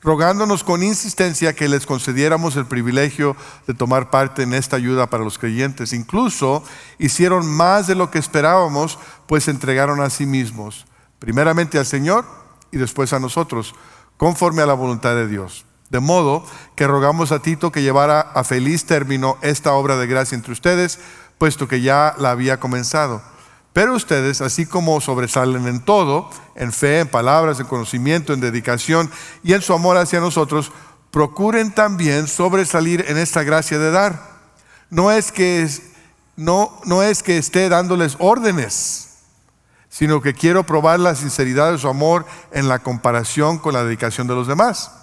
rogándonos 0.03 0.65
con 0.65 0.83
insistencia 0.83 1.55
que 1.55 1.69
les 1.69 1.87
concediéramos 1.87 2.57
el 2.57 2.67
privilegio 2.67 3.37
de 3.67 3.75
tomar 3.75 4.11
parte 4.11 4.43
en 4.43 4.55
esta 4.55 4.77
ayuda 4.77 5.09
para 5.09 5.25
los 5.25 5.39
creyentes. 5.39 5.93
Incluso 5.93 6.65
hicieron 6.99 7.47
más 7.47 7.87
de 7.87 7.95
lo 7.95 8.11
que 8.11 8.19
esperábamos, 8.19 8.99
pues 9.27 9.47
entregaron 9.47 10.01
a 10.01 10.11
sí 10.11 10.27
mismos, 10.27 10.87
primeramente 11.19 11.79
al 11.79 11.87
Señor 11.87 12.25
y 12.73 12.79
después 12.79 13.13
a 13.13 13.21
nosotros, 13.21 13.75
conforme 14.17 14.63
a 14.63 14.67
la 14.67 14.75
voluntad 14.75 15.15
de 15.15 15.29
Dios. 15.29 15.67
De 15.93 16.01
modo 16.01 16.43
que 16.75 16.87
rogamos 16.87 17.33
a 17.33 17.43
Tito 17.43 17.71
que 17.71 17.83
llevara 17.83 18.23
a 18.23 18.45
feliz 18.45 18.87
término 18.87 19.37
esta 19.43 19.75
obra 19.75 19.99
de 19.99 20.07
gracia 20.07 20.35
entre 20.35 20.55
ustedes, 20.55 20.99
puesto 21.37 21.69
que 21.69 21.83
ya 21.83 22.15
la 22.17 22.31
había 22.31 22.59
comenzado. 22.59 23.21
Pero 23.75 23.93
ustedes, 23.93 24.41
así 24.41 24.65
como 24.65 25.03
sobresalen 25.03 25.69
en 25.69 25.85
todo, 25.85 26.31
en 26.55 26.73
fe, 26.73 27.01
en 27.01 27.09
palabras, 27.09 27.61
en 27.61 27.67
conocimiento, 27.67 28.33
en 28.33 28.41
dedicación 28.41 29.11
y 29.43 29.53
en 29.53 29.61
su 29.61 29.75
amor 29.75 29.99
hacia 29.99 30.19
nosotros, 30.19 30.73
procuren 31.11 31.75
también 31.75 32.27
sobresalir 32.27 33.05
en 33.09 33.19
esta 33.19 33.43
gracia 33.43 33.79
de 33.79 33.91
dar. 33.91 34.19
No 34.89 35.11
es 35.11 35.31
que, 35.31 35.69
no, 36.37 36.81
no 36.87 37.03
es 37.03 37.23
que 37.23 37.37
esté 37.37 37.69
dándoles 37.69 38.17
órdenes, 38.19 39.19
sino 39.91 40.23
que 40.23 40.33
quiero 40.33 40.65
probar 40.65 41.01
la 41.01 41.15
sinceridad 41.15 41.71
de 41.71 41.77
su 41.77 41.87
amor 41.87 42.25
en 42.51 42.67
la 42.67 42.79
comparación 42.79 43.59
con 43.59 43.75
la 43.75 43.85
dedicación 43.85 44.27
de 44.27 44.35
los 44.35 44.47
demás. 44.47 45.02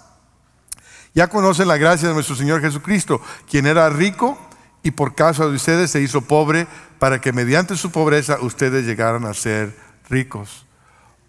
Ya 1.14 1.28
conocen 1.28 1.68
la 1.68 1.76
gracia 1.76 2.08
de 2.08 2.14
nuestro 2.14 2.36
Señor 2.36 2.60
Jesucristo, 2.60 3.20
quien 3.48 3.66
era 3.66 3.88
rico 3.90 4.38
y 4.82 4.92
por 4.92 5.14
causa 5.14 5.46
de 5.46 5.54
ustedes 5.54 5.90
se 5.90 6.00
hizo 6.00 6.22
pobre 6.22 6.66
para 6.98 7.20
que 7.20 7.32
mediante 7.32 7.76
su 7.76 7.90
pobreza 7.90 8.38
ustedes 8.40 8.86
llegaran 8.86 9.26
a 9.26 9.34
ser 9.34 9.76
ricos. 10.08 10.66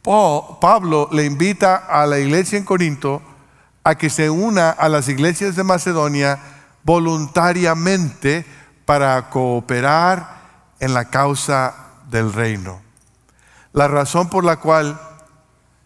Pablo 0.03 1.09
le 1.11 1.25
invita 1.25 1.75
a 1.75 2.05
la 2.05 2.19
iglesia 2.19 2.57
en 2.57 2.65
Corinto 2.65 3.21
a 3.83 3.95
que 3.95 4.09
se 4.09 4.29
una 4.29 4.69
a 4.69 4.89
las 4.89 5.09
iglesias 5.09 5.55
de 5.55 5.63
Macedonia 5.63 6.39
voluntariamente 6.83 8.45
para 8.85 9.29
cooperar 9.29 10.41
en 10.79 10.93
la 10.93 11.05
causa 11.09 11.75
del 12.09 12.33
reino. 12.33 12.81
La 13.73 13.87
razón 13.87 14.29
por 14.29 14.43
la 14.43 14.57
cual 14.57 14.99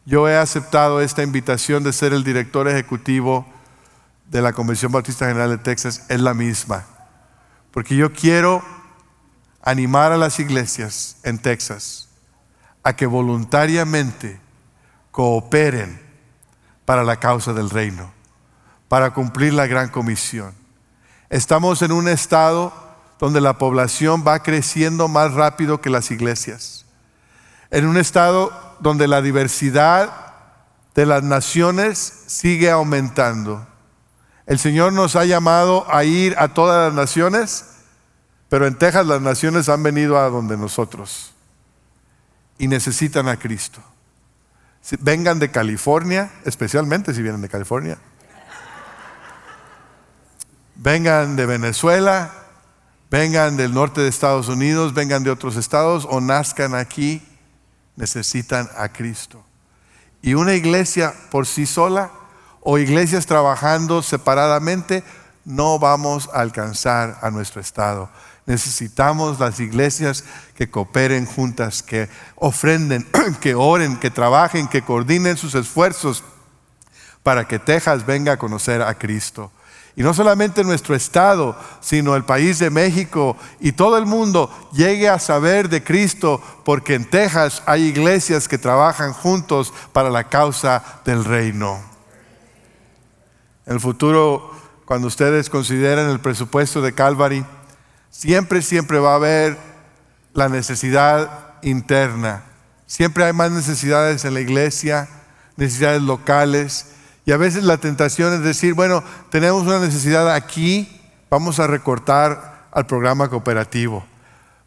yo 0.06 0.30
he 0.30 0.38
aceptado 0.38 1.02
esta 1.02 1.24
invitación 1.24 1.84
de 1.84 1.94
ser 1.94 2.14
el 2.14 2.24
director 2.24 2.68
ejecutivo 2.68 3.46
de 4.28 4.42
la 4.42 4.54
Convención 4.54 4.92
Bautista 4.92 5.28
General 5.28 5.50
de 5.50 5.58
Texas 5.58 6.04
es 6.10 6.20
la 6.20 6.34
misma. 6.34 6.86
Porque 7.72 7.96
yo 7.96 8.14
quiero 8.14 8.64
animar 9.62 10.12
a 10.12 10.18
las 10.18 10.40
iglesias 10.40 11.18
en 11.24 11.40
Texas 11.40 12.10
a 12.84 12.96
que 12.96 13.06
voluntariamente 13.06 14.40
cooperen 15.12 16.02
para 16.86 17.04
la 17.04 17.20
causa 17.20 17.52
del 17.54 17.70
reino, 17.70 18.14
para 18.88 19.14
cumplir 19.14 19.54
la 19.54 19.66
gran 19.66 19.90
comisión. 19.90 20.54
Estamos 21.30 21.82
en 21.82 21.92
un 21.92 22.08
estado 22.08 22.72
donde 23.20 23.42
la 23.42 23.58
población 23.58 24.24
va 24.26 24.44
creciendo 24.44 25.08
más 25.08 25.34
rápido 25.34 25.82
que 25.82 25.90
las 25.90 26.12
iglesias, 26.12 26.86
en 27.72 27.88
un 27.88 27.98
estado 27.98 28.52
donde 28.80 29.08
la 29.08 29.22
diversidad 29.22 30.34
de 30.94 31.06
las 31.06 31.24
naciones 31.24 32.24
sigue 32.28 32.70
aumentando. 32.70 33.68
El 34.48 34.60
Señor 34.60 34.94
nos 34.94 35.16
ha 35.16 35.26
llamado 35.26 35.86
a 35.92 36.04
ir 36.04 36.36
a 36.38 36.54
todas 36.54 36.88
las 36.88 36.96
naciones 36.96 37.76
pero 38.50 38.68
en 38.68 38.76
Texas 38.76 39.06
las 39.06 39.22
naciones 39.22 39.70
han 39.70 39.84
venido 39.84 40.18
a 40.18 40.30
donde 40.30 40.58
nosotros 40.58 41.34
y 42.58 42.68
necesitan 42.68 43.28
a 43.28 43.38
Cristo. 43.38 43.82
vengan 45.00 45.40
de 45.40 45.50
California, 45.50 46.32
especialmente 46.46 47.14
si 47.14 47.22
vienen 47.22 47.42
de 47.42 47.50
California. 47.50 47.98
Vengan 50.76 51.36
de 51.36 51.46
Venezuela, 51.46 52.32
vengan 53.10 53.58
del 53.58 53.74
norte 53.74 54.02
de 54.02 54.10
Estados 54.10 54.48
Unidos, 54.48 54.94
vengan 54.94 55.24
de 55.24 55.32
otros 55.32 55.56
estados 55.56 56.06
o 56.10 56.22
nazcan 56.22 56.76
aquí, 56.76 57.22
necesitan 57.96 58.70
a 58.78 58.90
Cristo. 58.90 59.44
Y 60.22 60.36
una 60.36 60.54
iglesia 60.54 61.14
por 61.32 61.48
sí 61.48 61.66
sola 61.66 62.12
o 62.68 62.80
iglesias 62.80 63.28
trabajando 63.28 64.02
separadamente, 64.02 65.04
no 65.46 65.78
vamos 65.78 66.28
a 66.34 66.42
alcanzar 66.42 67.20
a 67.22 67.30
nuestro 67.30 67.62
estado. 67.62 68.10
Necesitamos 68.48 69.40
las 69.40 69.60
iglesias 69.60 70.24
que 70.56 70.72
cooperen 70.72 71.28
juntas, 71.28 71.84
que 71.84 72.10
ofrenden, 72.36 73.08
que 73.40 73.54
oren, 73.54 73.98
que 73.98 74.10
trabajen, 74.10 74.68
que 74.68 74.82
coordinen 74.82 75.38
sus 75.38 75.54
esfuerzos 75.54 76.24
para 77.22 77.48
que 77.48 77.60
Texas 77.60 78.04
venga 78.04 78.34
a 78.34 78.38
conocer 78.38 78.82
a 78.82 78.98
Cristo. 78.98 79.52
Y 79.96 80.02
no 80.02 80.16
solamente 80.16 80.64
nuestro 80.64 80.96
estado, 80.96 81.56
sino 81.82 82.16
el 82.16 82.26
país 82.26 82.58
de 82.58 82.72
México 82.72 83.38
y 83.60 83.74
todo 83.74 83.96
el 84.00 84.08
mundo 84.08 84.50
llegue 84.74 85.08
a 85.08 85.20
saber 85.20 85.70
de 85.70 85.84
Cristo, 85.84 86.42
porque 86.66 86.96
en 86.96 87.06
Texas 87.06 87.62
hay 87.68 87.84
iglesias 87.84 88.48
que 88.48 88.58
trabajan 88.58 89.14
juntos 89.14 89.72
para 89.94 90.10
la 90.10 90.24
causa 90.24 90.84
del 91.06 91.24
reino. 91.24 91.95
En 93.66 93.74
el 93.74 93.80
futuro, 93.80 94.52
cuando 94.86 95.08
ustedes 95.08 95.50
consideren 95.50 96.10
el 96.10 96.20
presupuesto 96.20 96.82
de 96.82 96.94
Calvary, 96.94 97.46
Siempre, 98.16 98.62
siempre 98.62 98.98
va 98.98 99.12
a 99.12 99.16
haber 99.16 99.58
la 100.34 100.48
necesidad 100.48 101.56
interna. 101.64 102.46
Siempre 102.88 103.26
hay 103.26 103.34
más 103.34 103.52
necesidades 103.52 104.24
en 104.24 104.34
la 104.34 104.40
iglesia, 104.40 105.10
necesidades 105.58 106.02
locales. 106.02 106.92
Y 107.26 107.34
a 107.34 107.38
veces 107.38 107.66
la 107.66 107.76
tentación 107.76 108.34
es 108.34 108.42
decir, 108.42 108.74
bueno, 108.74 109.04
tenemos 109.32 109.64
una 109.64 109.80
necesidad 109.80 110.34
aquí, 110.34 111.02
vamos 111.30 111.60
a 111.60 111.68
recortar 111.68 112.70
al 112.72 112.86
programa 112.86 113.28
cooperativo. 113.28 114.06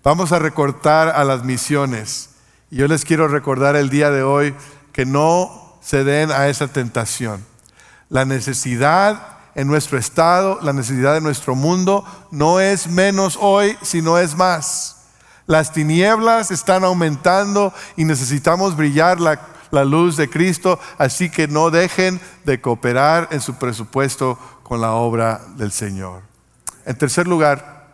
Vamos 0.05 0.31
a 0.33 0.39
recortar 0.39 1.09
a 1.09 1.25
las 1.25 1.43
misiones. 1.43 2.29
Y 2.71 2.77
yo 2.77 2.87
les 2.87 3.07
quiero 3.07 3.29
recordar 3.29 3.77
el 3.77 3.89
día 3.89 4.11
de 4.11 4.23
hoy 4.23 4.55
que 4.93 5.07
no 5.07 5.79
se 5.81 6.05
den 6.05 6.31
a 6.33 6.49
esa 6.49 6.69
tentación. 6.69 7.43
La 8.09 8.25
necesidad 8.25 9.39
en 9.55 9.67
nuestro 9.67 9.99
estado, 9.99 10.59
la 10.63 10.73
necesidad 10.73 11.15
de 11.15 11.21
nuestro 11.21 11.55
mundo, 11.55 12.05
no 12.31 12.61
es 12.61 12.89
menos 12.89 13.37
hoy, 13.41 13.77
sino 13.83 14.19
es 14.19 14.37
más. 14.37 14.97
Las 15.47 15.73
tinieblas 15.73 16.51
están 16.51 16.85
aumentando 16.85 17.73
y 17.97 18.05
necesitamos 18.05 18.77
brillar 18.77 19.21
la, 19.21 19.41
la 19.71 19.85
luz 19.85 20.17
de 20.17 20.31
Cristo, 20.31 20.79
así 20.97 21.31
que 21.31 21.49
no 21.49 21.71
dejen 21.71 22.21
de 22.45 22.61
cooperar 22.61 23.29
en 23.31 23.41
su 23.41 23.55
presupuesto 23.55 24.39
con 24.63 24.81
la 24.81 24.93
obra 24.93 25.41
del 25.57 25.73
Señor. 25.73 26.23
En 26.87 26.97
tercer 26.97 27.27
lugar, 27.27 27.87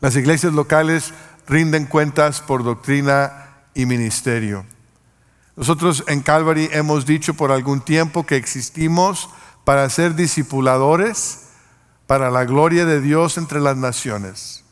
las 0.00 0.16
iglesias 0.16 0.52
locales 0.52 1.12
rinden 1.46 1.86
cuentas 1.86 2.40
por 2.40 2.64
doctrina 2.64 3.50
y 3.74 3.86
ministerio. 3.86 4.66
Nosotros 5.54 6.04
en 6.08 6.22
Calvary 6.22 6.70
hemos 6.72 7.04
dicho 7.04 7.34
por 7.34 7.52
algún 7.52 7.82
tiempo 7.82 8.24
que 8.24 8.36
existimos 8.36 9.28
para 9.64 9.88
ser 9.90 10.14
discipuladores 10.14 11.48
para 12.06 12.30
la 12.30 12.44
gloria 12.44 12.86
de 12.86 13.02
Dios 13.02 13.36
entre 13.36 13.60
las 13.60 13.76
naciones. 13.76 14.64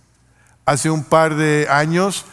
Hace 0.64 0.88
un 0.88 1.04
par 1.04 1.36
de 1.36 1.66
años 1.70 2.24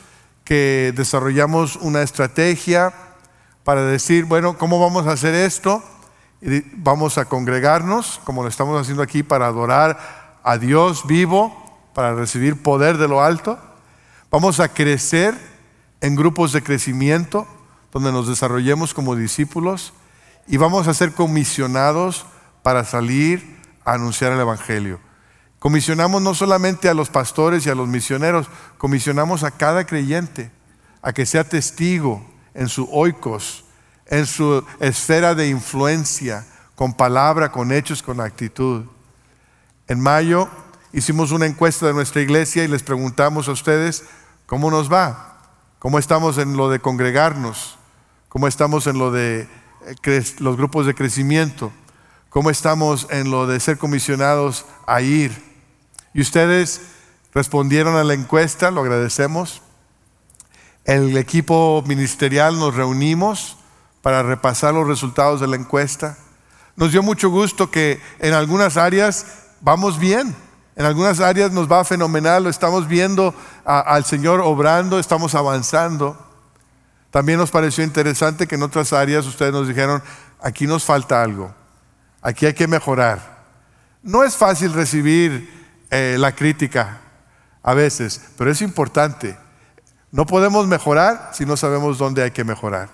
que 0.46 0.94
desarrollamos 0.96 1.76
una 1.76 2.02
estrategia 2.02 2.94
para 3.66 3.84
decir, 3.84 4.24
bueno, 4.24 4.58
¿cómo 4.58 4.80
vamos 4.80 5.08
a 5.08 5.12
hacer 5.12 5.34
esto? 5.34 5.84
Vamos 6.78 7.18
a 7.18 7.26
congregarnos, 7.26 8.22
como 8.24 8.44
lo 8.44 8.50
estamos 8.50 8.80
haciendo 8.80 9.04
aquí, 9.04 9.24
para 9.24 9.48
adorar 9.48 10.40
a 10.44 10.58
Dios 10.58 11.06
vivo, 11.06 11.80
para 11.94 12.16
recibir 12.16 12.62
poder 12.64 12.98
de 12.98 13.10
lo 13.10 13.22
alto. 13.22 13.60
Vamos 14.32 14.62
a 14.62 14.70
crecer 14.70 15.38
en 16.00 16.16
grupos 16.16 16.54
de 16.54 16.64
crecimiento, 16.64 17.46
donde 17.92 18.12
nos 18.12 18.28
desarrollemos 18.28 18.94
como 18.94 19.16
discípulos, 19.16 19.94
y 20.48 20.58
vamos 20.58 20.88
a 20.88 20.94
ser 20.94 21.14
comisionados 21.14 22.26
para 22.64 22.84
salir 22.84 23.58
a 23.84 23.94
anunciar 23.94 24.32
el 24.32 24.40
Evangelio. 24.40 25.00
Comisionamos 25.60 26.22
no 26.22 26.34
solamente 26.34 26.88
a 26.88 26.94
los 26.94 27.10
pastores 27.10 27.66
y 27.66 27.70
a 27.70 27.76
los 27.76 27.88
misioneros, 27.88 28.48
comisionamos 28.78 29.44
a 29.44 29.52
cada 29.52 29.86
creyente 29.86 30.52
a 31.02 31.14
que 31.14 31.26
sea 31.26 31.44
testigo 31.44 32.26
en 32.54 32.70
su 32.70 32.88
oikos, 32.92 33.66
en 34.06 34.26
su 34.26 34.64
esfera 34.80 35.36
de 35.36 35.50
influencia, 35.50 36.46
con 36.76 36.94
palabra, 36.94 37.52
con 37.52 37.72
hechos, 37.72 38.04
con 38.04 38.22
actitud. 38.22 38.86
En 39.88 40.00
mayo 40.00 40.48
hicimos 40.94 41.32
una 41.32 41.46
encuesta 41.46 41.88
de 41.88 41.94
nuestra 41.94 42.22
iglesia 42.22 42.64
y 42.64 42.68
les 42.68 42.84
preguntamos 42.84 43.48
a 43.48 43.52
ustedes 43.52 44.04
cómo 44.46 44.70
nos 44.70 44.92
va, 44.92 45.40
cómo 45.80 45.98
estamos 45.98 46.38
en 46.38 46.56
lo 46.56 46.70
de 46.70 46.80
congregarnos, 46.80 47.77
cómo 48.38 48.48
estamos 48.48 48.86
en 48.86 49.00
lo 49.00 49.10
de 49.10 49.48
eh, 50.06 50.24
los 50.38 50.58
grupos 50.58 50.86
de 50.86 50.94
crecimiento, 50.94 51.72
cómo 52.30 52.52
estamos 52.52 53.08
en 53.10 53.32
lo 53.32 53.48
de 53.48 53.60
ser 53.60 53.80
comisionados 53.80 54.66
a 54.86 55.02
ir. 55.02 55.44
Y 56.14 56.22
ustedes 56.22 56.82
respondieron 57.34 57.96
a 57.96 58.04
la 58.04 58.14
encuesta, 58.14 58.70
lo 58.70 58.82
agradecemos. 58.82 59.64
El 60.86 61.18
equipo 61.18 61.84
ministerial 61.88 62.60
nos 62.60 62.76
reunimos 62.76 63.58
para 64.04 64.22
repasar 64.22 64.76
los 64.76 64.88
resultados 64.88 65.42
de 65.42 65.48
la 65.48 65.56
encuesta. 65.56 66.16
Nos 66.76 66.92
dio 66.92 67.02
mucho 67.02 67.32
gusto 67.32 67.72
que 67.72 68.00
en 68.20 68.36
algunas 68.36 68.78
áreas 68.78 69.26
vamos 69.62 69.98
bien, 69.98 70.36
en 70.76 70.86
algunas 70.86 71.22
áreas 71.22 71.52
nos 71.52 71.72
va 71.72 71.84
fenomenal, 71.84 72.44
lo 72.44 72.52
estamos 72.52 72.88
viendo 72.88 73.34
al 73.66 74.06
Señor 74.06 74.42
obrando, 74.42 75.00
estamos 75.00 75.34
avanzando. 75.34 76.27
También 77.12 77.40
nos 77.40 77.52
pareció 77.52 77.84
interesante 77.84 78.48
que 78.48 78.56
en 78.56 78.64
otras 78.64 78.94
áreas 78.94 79.26
ustedes 79.26 79.54
nos 79.54 79.68
dijeron, 79.68 80.04
aquí 80.42 80.68
nos 80.68 80.84
falta 80.84 81.24
algo, 81.24 81.54
aquí 82.22 82.46
hay 82.46 82.54
que 82.54 82.68
mejorar. 82.68 83.38
No 84.04 84.24
es 84.24 84.36
fácil 84.36 84.74
recibir 84.74 85.50
eh, 85.90 86.18
la 86.20 86.34
crítica 86.34 87.02
a 87.64 87.74
veces, 87.74 88.22
pero 88.38 88.52
es 88.52 88.62
importante. 88.62 89.38
No 90.12 90.26
podemos 90.26 90.68
mejorar 90.68 91.32
si 91.34 91.46
no 91.46 91.58
sabemos 91.58 91.98
dónde 91.98 92.24
hay 92.24 92.32
que 92.32 92.44
mejorar. 92.44 92.90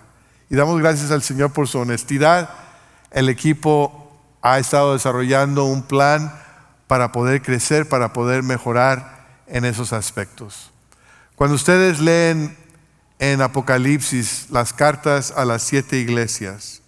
Y 0.49 0.55
damos 0.55 0.79
gracias 0.79 1.11
al 1.11 1.21
Señor 1.21 1.51
por 1.51 1.67
su 1.67 1.79
honestidad. 1.79 2.49
El 3.11 3.29
equipo 3.29 4.11
ha 4.41 4.59
estado 4.59 4.93
desarrollando 4.93 5.65
un 5.65 5.83
plan 5.83 6.33
para 6.87 7.11
poder 7.11 7.41
crecer, 7.41 7.87
para 7.87 8.13
poder 8.13 8.43
mejorar 8.43 9.27
en 9.47 9.65
esos 9.65 9.93
aspectos. 9.93 10.71
Cuando 11.35 11.55
ustedes 11.55 11.99
leen 11.99 12.57
en 13.19 13.41
Apocalipsis 13.41 14.47
las 14.49 14.73
cartas 14.73 15.31
a 15.35 15.45
las 15.45 15.63
siete 15.63 15.97
iglesias, 15.97 16.81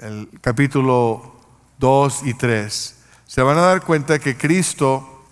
el 0.00 0.28
capítulo 0.40 1.40
2 1.78 2.22
y 2.24 2.34
3, 2.34 2.96
se 3.26 3.42
van 3.42 3.58
a 3.58 3.62
dar 3.62 3.82
cuenta 3.82 4.18
que 4.18 4.36
Cristo 4.36 5.26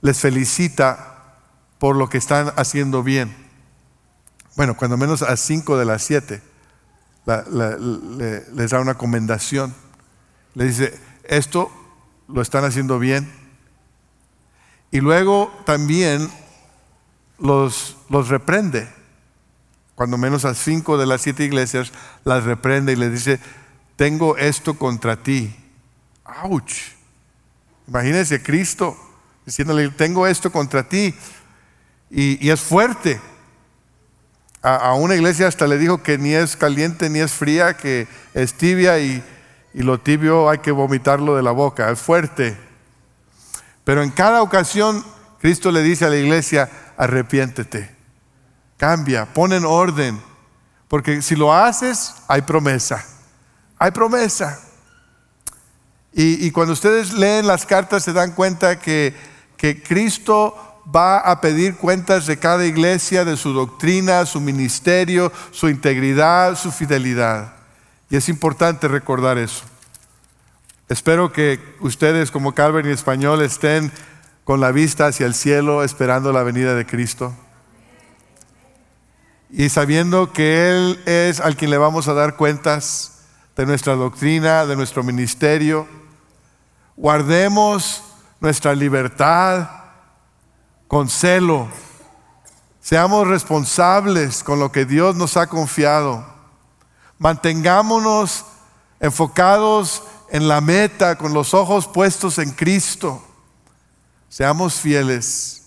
les 0.00 0.20
felicita 0.20 1.38
por 1.78 1.96
lo 1.96 2.08
que 2.08 2.18
están 2.18 2.52
haciendo 2.56 3.02
bien. 3.02 3.34
Bueno, 4.56 4.76
cuando 4.76 4.96
menos 4.96 5.22
a 5.22 5.36
cinco 5.36 5.76
de 5.76 5.84
las 5.84 6.02
siete 6.02 6.42
les 7.26 8.70
da 8.70 8.80
una 8.80 8.94
comendación. 8.94 9.74
Le 10.54 10.64
dice, 10.66 10.98
esto 11.24 11.70
lo 12.28 12.42
están 12.42 12.64
haciendo 12.64 12.98
bien. 12.98 13.30
Y 14.90 15.00
luego 15.00 15.52
también 15.64 16.30
los, 17.38 17.96
los 18.08 18.28
reprende. 18.28 18.88
Cuando 19.94 20.18
menos 20.18 20.44
a 20.44 20.54
cinco 20.54 20.98
de 20.98 21.06
las 21.06 21.20
siete 21.20 21.44
iglesias 21.44 21.92
las 22.24 22.44
reprende 22.44 22.92
y 22.92 22.96
les 22.96 23.12
dice, 23.12 23.40
tengo 23.96 24.36
esto 24.36 24.74
contra 24.74 25.22
ti 25.22 25.54
¡Auch! 26.24 26.94
Imagínense 27.86 28.42
Cristo 28.42 28.96
diciéndole, 29.44 29.90
tengo 29.90 30.26
esto 30.26 30.50
contra 30.50 30.88
ti. 30.88 31.14
Y, 32.10 32.48
es 32.48 32.60
fuerte. 32.60 33.20
A, 34.62 34.94
una 34.94 35.14
iglesia 35.14 35.46
hasta 35.46 35.66
le 35.66 35.76
dijo 35.76 36.02
que 36.02 36.16
ni 36.16 36.32
es 36.32 36.56
caliente 36.56 37.10
ni 37.10 37.18
es 37.18 37.32
fría, 37.32 37.76
que 37.76 38.08
es 38.32 38.54
tibia 38.54 38.98
y, 38.98 39.22
y 39.74 39.82
lo 39.82 40.00
tibio 40.00 40.48
hay 40.48 40.58
que 40.58 40.70
vomitarlo 40.70 41.36
de 41.36 41.42
la 41.42 41.50
boca. 41.50 41.90
Es 41.90 42.00
fuerte. 42.00 42.56
Pero 43.84 44.02
en 44.02 44.10
cada 44.10 44.42
ocasión 44.42 45.04
Cristo 45.40 45.70
le 45.70 45.82
dice 45.82 46.06
a 46.06 46.08
la 46.08 46.16
iglesia, 46.16 46.70
arrepiéntete, 46.96 47.94
cambia, 48.76 49.26
pon 49.32 49.52
en 49.52 49.64
orden, 49.64 50.20
porque 50.88 51.22
si 51.22 51.36
lo 51.36 51.52
haces, 51.52 52.14
hay 52.28 52.42
promesa, 52.42 53.04
hay 53.78 53.90
promesa. 53.90 54.60
Y, 56.16 56.52
cuando 56.52 56.74
ustedes 56.74 57.12
leen 57.12 57.48
las 57.48 57.66
cartas 57.66 58.04
se 58.04 58.12
dan 58.12 58.32
cuenta 58.32 58.78
que, 58.78 59.12
que 59.56 59.82
Cristo 59.82 60.82
va 60.94 61.18
a 61.18 61.40
pedir 61.40 61.76
cuentas 61.76 62.26
de 62.26 62.38
cada 62.38 62.64
iglesia, 62.64 63.24
de 63.24 63.36
su 63.36 63.52
doctrina, 63.52 64.24
su 64.24 64.40
ministerio, 64.40 65.32
su 65.50 65.68
integridad, 65.68 66.56
su 66.56 66.70
fidelidad. 66.70 67.54
Y 68.10 68.16
es 68.16 68.28
importante 68.28 68.86
recordar 68.86 69.38
eso. 69.38 69.64
Espero 70.88 71.32
que 71.32 71.58
ustedes 71.80 72.30
como 72.30 72.54
Calvary 72.54 72.92
Español 72.92 73.42
estén 73.42 73.90
con 74.44 74.60
la 74.60 74.70
vista 74.70 75.06
hacia 75.06 75.26
el 75.26 75.34
cielo 75.34 75.82
esperando 75.82 76.32
la 76.32 76.42
venida 76.42 76.74
de 76.74 76.86
Cristo. 76.86 77.34
Y 79.50 79.68
sabiendo 79.68 80.32
que 80.32 80.70
Él 80.70 81.02
es 81.06 81.40
al 81.40 81.56
quien 81.56 81.70
le 81.70 81.78
vamos 81.78 82.08
a 82.08 82.14
dar 82.14 82.36
cuentas 82.36 83.22
de 83.56 83.66
nuestra 83.66 83.94
doctrina, 83.94 84.66
de 84.66 84.76
nuestro 84.76 85.02
ministerio 85.02 85.86
Guardemos 86.96 88.04
nuestra 88.38 88.72
libertad 88.72 89.68
con 90.86 91.08
celo. 91.08 91.68
Seamos 92.80 93.26
responsables 93.26 94.44
con 94.44 94.60
lo 94.60 94.70
que 94.70 94.84
Dios 94.84 95.16
nos 95.16 95.36
ha 95.36 95.48
confiado. 95.48 96.24
Mantengámonos 97.18 98.44
enfocados 99.00 100.04
en 100.30 100.46
la 100.46 100.60
meta, 100.60 101.18
con 101.18 101.34
los 101.34 101.52
ojos 101.52 101.88
puestos 101.88 102.38
en 102.38 102.52
Cristo. 102.52 103.20
Seamos 104.34 104.74
fieles, 104.80 105.62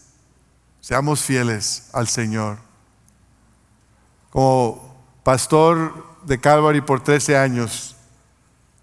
seamos 0.81 1.23
fieles 1.23 1.89
al 1.93 2.09
Señor. 2.09 2.57
Como 4.29 5.05
pastor 5.23 6.05
de 6.25 6.37
Calvary 6.37 6.81
por 6.81 7.01
13 7.01 7.37
años, 7.37 7.95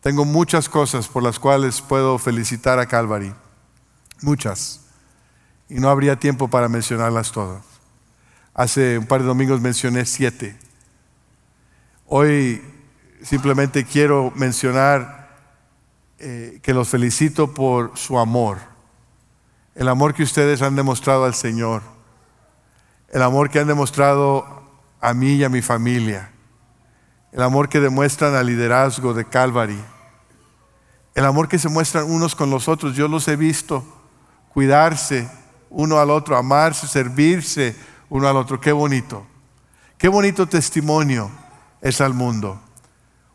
tengo 0.01 0.25
muchas 0.25 0.71
cosas 0.71 1.07
por 1.07 1.23
las 1.23 1.39
cuales 1.39 1.83
puedo 1.83 2.17
felicitar 2.17 2.79
a 2.79 2.87
Calvary, 2.87 3.35
muchas, 4.23 4.81
y 5.69 5.75
no 5.75 5.91
habría 5.91 6.19
tiempo 6.19 6.49
para 6.49 6.71
mencionarlas 6.71 7.31
todas. 7.31 7.63
Hace 8.55 8.97
un 8.97 9.05
par 9.05 9.21
de 9.21 9.27
domingos 9.27 9.61
mencioné 9.61 10.07
siete. 10.07 10.59
Hoy 12.07 12.63
simplemente 13.23 13.85
quiero 13.85 14.33
mencionar 14.35 15.37
eh, 16.19 16.59
que 16.63 16.73
los 16.73 16.89
felicito 16.89 17.53
por 17.53 17.99
su 17.99 18.19
amor, 18.19 18.73
el 19.75 19.89
amor 19.89 20.15
que 20.15 20.23
ustedes 20.23 20.63
han 20.63 20.77
demostrado 20.77 21.25
al 21.25 21.35
Señor, 21.35 21.83
el 23.11 23.23
amor 23.23 23.51
que 23.51 23.61
han 23.61 23.67
demostrado 23.67 24.63
a 25.01 25.15
mí 25.15 25.35
y 25.35 25.45
a 25.45 25.49
mi 25.49 25.63
familia, 25.63 26.31
el 27.33 27.43
amor 27.43 27.69
que 27.69 27.81
demuestran 27.81 28.35
al 28.35 28.47
liderazgo 28.47 29.15
de 29.15 29.25
Calvary 29.25 29.83
el 31.15 31.25
amor 31.25 31.49
que 31.49 31.59
se 31.59 31.69
muestran 31.69 32.11
unos 32.11 32.35
con 32.35 32.51
los 32.51 32.69
otros, 32.69 32.97
yo 32.97 33.07
los 33.07 33.29
he 33.29 33.37
visto 33.37 33.85
cuidarse 34.49 35.29
uno 35.71 35.99
al 35.99 36.11
otro, 36.11 36.37
amarse, 36.37 36.89
servirse 36.89 37.77
uno 38.09 38.29
al 38.29 38.37
otro. 38.37 38.61
Qué 38.61 38.73
bonito. 38.73 39.25
Qué 39.97 40.09
bonito 40.09 40.47
testimonio 40.47 41.31
es 41.81 42.01
al 42.01 42.15
mundo. 42.15 42.61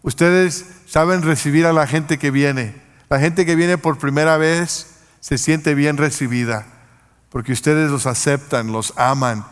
Ustedes 0.02 0.66
saben 0.88 1.22
recibir 1.22 1.66
a 1.66 1.74
la 1.74 1.88
gente 1.88 2.20
que 2.20 2.32
viene. 2.32 2.82
La 3.10 3.20
gente 3.20 3.46
que 3.46 3.56
viene 3.56 3.78
por 3.78 3.98
primera 3.98 4.38
vez 4.38 4.89
se 5.20 5.38
siente 5.38 5.76
bien 5.76 5.97
recibida 5.97 6.65
porque 7.30 7.51
ustedes 7.51 7.91
los 7.91 8.05
aceptan, 8.05 8.72
los 8.72 8.93
aman 8.97 9.45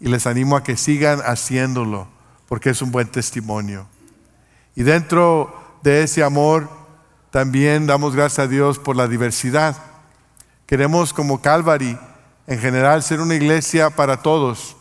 y 0.00 0.08
les 0.08 0.26
animo 0.26 0.56
a 0.56 0.62
que 0.62 0.76
sigan 0.76 1.20
haciéndolo 1.20 2.08
porque 2.48 2.70
es 2.70 2.82
un 2.82 2.90
buen 2.90 3.08
testimonio. 3.08 3.86
Y 4.76 4.82
dentro 4.82 5.78
de 5.82 6.02
ese 6.02 6.22
amor, 6.22 6.68
también 7.30 7.86
damos 7.86 8.14
gracias 8.14 8.46
a 8.46 8.48
Dios 8.48 8.78
por 8.78 8.96
la 8.96 9.08
diversidad. 9.08 9.76
Queremos 10.66 11.12
como 11.12 11.40
Calvary 11.42 11.98
en 12.46 12.58
general 12.58 13.02
ser 13.02 13.20
una 13.20 13.34
iglesia 13.34 13.90
para 13.90 14.22
todos, 14.22 14.76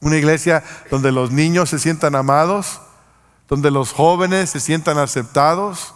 Una 0.00 0.16
iglesia 0.16 0.62
donde 0.92 1.10
los 1.10 1.32
niños 1.32 1.70
se 1.70 1.80
sientan 1.80 2.14
amados, 2.14 2.80
donde 3.48 3.72
los 3.72 3.92
jóvenes 3.92 4.50
se 4.50 4.60
sientan 4.60 4.96
aceptados, 4.96 5.92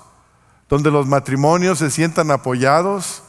donde 0.69 0.91
los 0.91 1.07
matrimonios 1.07 1.79
se 1.79 1.89
sientan 1.89 2.33
apoyados, 2.33 3.23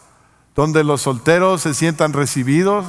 donde 0.56 0.84
los 0.84 1.02
solteros 1.02 1.62
se 1.62 1.74
sientan 1.74 2.14
recibidos, 2.14 2.86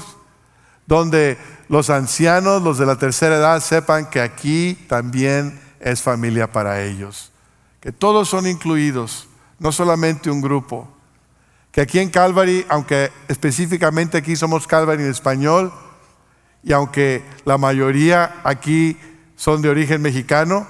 donde 0.86 1.38
los 1.68 1.90
ancianos, 1.90 2.62
los 2.62 2.78
de 2.78 2.86
la 2.86 2.96
tercera 2.96 3.36
edad, 3.36 3.60
sepan 3.60 4.10
que 4.10 4.20
aquí 4.20 4.74
también 4.88 5.60
es 5.80 6.02
familia 6.02 6.50
para 6.52 6.82
ellos, 6.82 7.32
que 7.80 7.92
todos 7.92 8.28
son 8.28 8.46
incluidos, 8.46 9.28
no 9.58 9.72
solamente 9.72 10.30
un 10.30 10.40
grupo, 10.40 10.88
que 11.72 11.80
aquí 11.80 11.98
en 11.98 12.10
Calvary, 12.10 12.64
aunque 12.68 13.10
específicamente 13.28 14.18
aquí 14.18 14.36
somos 14.36 14.66
Calvary 14.66 15.02
en 15.02 15.10
español, 15.10 15.72
y 16.62 16.72
aunque 16.72 17.24
la 17.44 17.58
mayoría 17.58 18.40
aquí 18.44 18.98
son 19.36 19.60
de 19.60 19.68
origen 19.68 20.00
mexicano, 20.00 20.66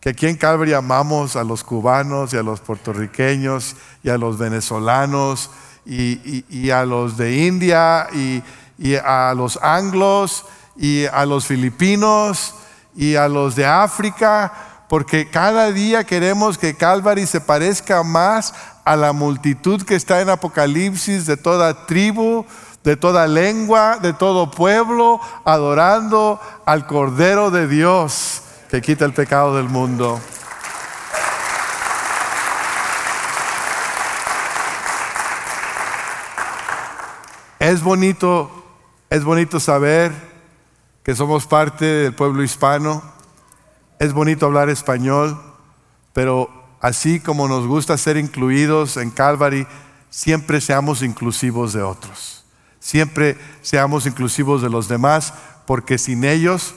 que 0.00 0.10
aquí 0.10 0.26
en 0.26 0.36
Calvary 0.36 0.74
amamos 0.74 1.34
a 1.34 1.44
los 1.44 1.64
cubanos 1.64 2.34
y 2.34 2.36
a 2.36 2.42
los 2.42 2.60
puertorriqueños 2.60 3.74
y 4.02 4.10
a 4.10 4.18
los 4.18 4.36
venezolanos 4.36 5.50
y, 5.86 6.70
a 6.70 6.84
los 6.84 7.16
de 7.16 7.46
India 7.46 8.08
y, 8.12 8.42
y 8.78 8.94
a 8.96 9.34
los 9.34 9.58
anglos 9.62 10.44
y 10.76 11.06
a 11.06 11.24
los 11.26 11.46
filipinos 11.46 12.54
y 12.96 13.16
a 13.16 13.28
los 13.28 13.56
de 13.56 13.66
África, 13.66 14.52
porque 14.88 15.28
cada 15.28 15.72
día 15.72 16.04
queremos 16.04 16.58
que 16.58 16.76
Calvary 16.76 17.26
se 17.26 17.40
parezca 17.40 18.02
más 18.02 18.54
a 18.84 18.96
la 18.96 19.12
multitud 19.12 19.82
que 19.82 19.94
está 19.94 20.20
en 20.20 20.28
Apocalipsis 20.28 21.26
de 21.26 21.36
toda 21.36 21.86
tribu, 21.86 22.44
de 22.84 22.96
toda 22.96 23.26
lengua, 23.26 23.98
de 24.00 24.12
todo 24.12 24.50
pueblo, 24.50 25.20
adorando 25.44 26.38
al 26.66 26.86
Cordero 26.86 27.50
de 27.50 27.66
Dios 27.66 28.42
que 28.70 28.82
quita 28.82 29.04
el 29.04 29.14
pecado 29.14 29.56
del 29.56 29.68
mundo. 29.68 30.20
Es 37.64 37.82
bonito, 37.82 38.50
es 39.08 39.24
bonito 39.24 39.58
saber 39.58 40.12
que 41.02 41.14
somos 41.14 41.46
parte 41.46 41.86
del 41.86 42.14
pueblo 42.14 42.42
hispano. 42.42 43.02
Es 43.98 44.12
bonito 44.12 44.44
hablar 44.44 44.68
español, 44.68 45.40
pero 46.12 46.50
así 46.82 47.20
como 47.20 47.48
nos 47.48 47.66
gusta 47.66 47.96
ser 47.96 48.18
incluidos 48.18 48.98
en 48.98 49.10
Calvary, 49.10 49.66
siempre 50.10 50.60
seamos 50.60 51.00
inclusivos 51.00 51.72
de 51.72 51.80
otros. 51.80 52.44
Siempre 52.80 53.38
seamos 53.62 54.04
inclusivos 54.04 54.60
de 54.60 54.68
los 54.68 54.86
demás, 54.86 55.32
porque 55.66 55.96
sin 55.96 56.24
ellos 56.24 56.74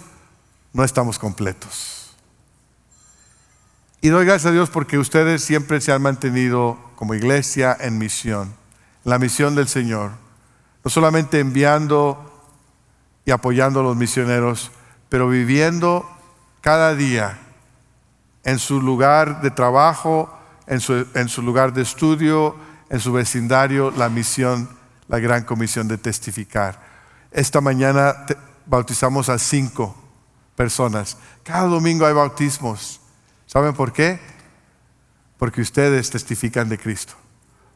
no 0.72 0.86
estamos 0.86 1.20
completos. 1.20 2.16
Y 4.00 4.08
doy 4.08 4.26
gracias 4.26 4.52
a 4.52 4.54
Dios 4.54 4.70
porque 4.70 4.98
ustedes 4.98 5.44
siempre 5.44 5.82
se 5.82 5.92
han 5.92 6.02
mantenido 6.02 6.78
como 6.96 7.14
iglesia 7.14 7.76
en 7.78 7.98
misión, 7.98 8.56
la 9.04 9.20
misión 9.20 9.54
del 9.54 9.68
Señor. 9.68 10.27
No 10.88 10.92
solamente 10.92 11.42
enviando 11.42 12.18
y 13.26 13.32
apoyando 13.32 13.82
a 13.82 13.84
los 13.84 13.98
misioneros, 13.98 14.72
pero 15.10 15.28
viviendo 15.28 16.10
cada 16.62 16.96
día 16.96 17.40
en 18.46 18.58
su 18.58 18.82
lugar 18.82 19.42
de 19.42 19.52
trabajo, 19.52 20.34
en 20.66 20.80
su, 20.80 21.42
lugar 21.42 21.74
de 21.74 21.82
estudio, 21.82 22.56
en 22.90 23.02
su 23.02 23.12
vecindario, 23.12 23.92
la 23.92 24.08
misión, 24.08 24.70
la 25.10 25.20
gran 25.20 25.44
comisión 25.44 25.90
de 25.90 25.98
testificar. 25.98 26.82
Esta 27.32 27.60
mañana 27.60 28.26
bautizamos 28.66 29.28
a 29.28 29.38
cinco 29.40 29.94
personas. 30.56 31.18
Cada 31.44 31.68
domingo 31.68 32.06
hay 32.06 32.14
bautismos. 32.14 33.02
¿Saben 33.46 33.74
por 33.74 33.92
qué? 33.92 34.22
Porque 35.38 35.60
ustedes 35.60 36.10
testifican 36.10 36.70
de 36.70 36.78
Cristo. 36.78 37.16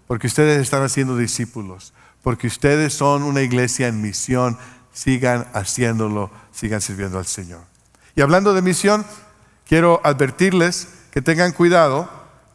Porque 0.08 0.28
ustedes 0.28 0.62
están 0.62 0.82
haciendo 0.82 1.18
discípulos. 1.18 1.92
Porque 2.22 2.48
ustedes 2.48 2.94
son 2.94 3.24
una 3.24 3.42
iglesia 3.42 3.88
en 3.88 4.02
misión. 4.02 4.58
Sigan 4.94 5.48
haciéndolo, 5.54 6.30
sigan 6.52 6.82
sirviendo 6.82 7.18
al 7.18 7.26
Señor. 7.26 7.62
Y 8.16 8.22
hablando 8.22 8.54
de 8.54 8.62
misión, 8.62 9.06
quiero 9.66 10.02
advertirles 10.04 10.90
que 11.12 11.22
tengan 11.22 11.52
cuidado 11.54 12.10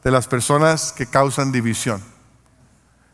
de 0.05 0.11
las 0.11 0.29
personas 0.29 0.93
que 0.93 1.07
causan 1.07 1.53
división. 1.53 2.03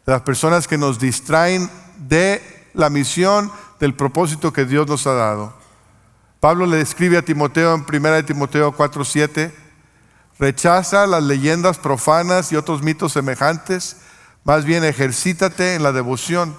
De 0.07 0.13
las 0.13 0.23
personas 0.23 0.67
que 0.67 0.79
nos 0.79 0.99
distraen 0.99 1.71
de 1.97 2.43
la 2.75 2.91
misión, 2.91 3.51
del 3.79 3.95
propósito 3.95 4.53
que 4.53 4.65
Dios 4.65 4.87
nos 4.87 5.07
ha 5.07 5.15
dado. 5.15 5.55
Pablo 6.41 6.67
le 6.67 6.81
escribe 6.81 7.19
a 7.19 7.23
Timoteo 7.23 7.75
en 7.75 7.85
1 7.85 8.25
Timoteo 8.25 8.73
4:7, 8.77 9.53
rechaza 10.39 11.07
las 11.07 11.23
leyendas 11.23 11.79
profanas 11.79 12.51
y 12.51 12.57
otros 12.57 12.83
mitos 12.83 13.13
semejantes, 13.13 13.97
más 14.45 14.65
bien 14.65 14.85
ejercítate 14.85 15.75
en 15.75 15.83
la 15.83 15.93
devoción. 15.93 16.57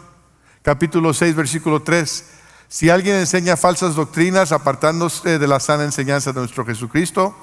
Capítulo 0.61 1.13
6, 1.13 1.35
versículo 1.35 1.81
3. 1.81 2.25
Si 2.69 2.89
alguien 2.89 3.17
enseña 3.17 3.57
falsas 3.57 3.95
doctrinas 3.95 4.51
apartándose 4.51 5.37
de 5.37 5.47
la 5.47 5.59
sana 5.59 5.83
enseñanza 5.83 6.31
de 6.31 6.39
nuestro 6.39 6.65
Jesucristo 6.65 7.35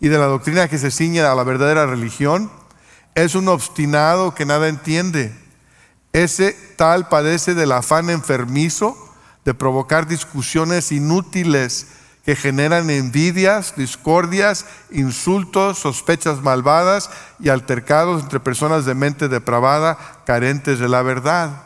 y 0.00 0.08
de 0.08 0.18
la 0.18 0.26
doctrina 0.26 0.68
que 0.68 0.78
se 0.78 0.90
ciñe 0.90 1.20
a 1.20 1.34
la 1.34 1.44
verdadera 1.44 1.86
religión, 1.86 2.50
es 3.14 3.34
un 3.34 3.48
obstinado 3.48 4.34
que 4.34 4.44
nada 4.44 4.68
entiende. 4.68 5.34
Ese 6.12 6.56
tal 6.76 7.08
padece 7.08 7.54
del 7.54 7.72
afán 7.72 8.10
enfermizo 8.10 8.96
de 9.44 9.54
provocar 9.54 10.08
discusiones 10.08 10.90
inútiles 10.90 11.86
que 12.26 12.34
generan 12.34 12.90
envidias, 12.90 13.74
discordias, 13.76 14.66
insultos, 14.90 15.78
sospechas 15.78 16.42
malvadas 16.42 17.08
y 17.38 17.50
altercados 17.50 18.20
entre 18.20 18.40
personas 18.40 18.84
de 18.84 18.96
mente 18.96 19.28
depravada, 19.28 19.96
carentes 20.26 20.80
de 20.80 20.88
la 20.88 21.02
verdad. 21.02 21.62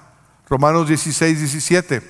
Romanos 0.51 0.87
16, 0.87 1.39
17. 1.39 2.03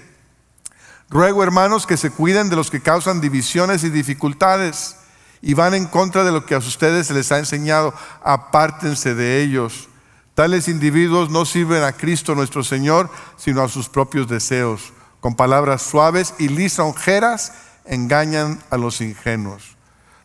Ruego, 1.08 1.44
hermanos, 1.44 1.86
que 1.86 1.96
se 1.96 2.10
cuiden 2.10 2.50
de 2.50 2.56
los 2.56 2.72
que 2.72 2.82
causan 2.82 3.20
divisiones 3.20 3.84
y 3.84 3.88
dificultades 3.88 4.96
y 5.40 5.54
van 5.54 5.74
en 5.74 5.86
contra 5.86 6.24
de 6.24 6.32
lo 6.32 6.44
que 6.44 6.56
a 6.56 6.58
ustedes 6.58 7.06
se 7.06 7.14
les 7.14 7.30
ha 7.30 7.38
enseñado. 7.38 7.94
Apártense 8.24 9.14
de 9.14 9.42
ellos. 9.42 9.88
Tales 10.34 10.66
individuos 10.66 11.30
no 11.30 11.44
sirven 11.44 11.84
a 11.84 11.92
Cristo 11.92 12.34
nuestro 12.34 12.64
Señor, 12.64 13.10
sino 13.36 13.62
a 13.62 13.68
sus 13.68 13.88
propios 13.88 14.26
deseos 14.26 14.92
con 15.20 15.36
palabras 15.36 15.82
suaves 15.82 16.34
y 16.38 16.48
lisonjeras 16.48 17.52
engañan 17.84 18.60
a 18.70 18.76
los 18.76 19.00
ingenuos. 19.00 19.76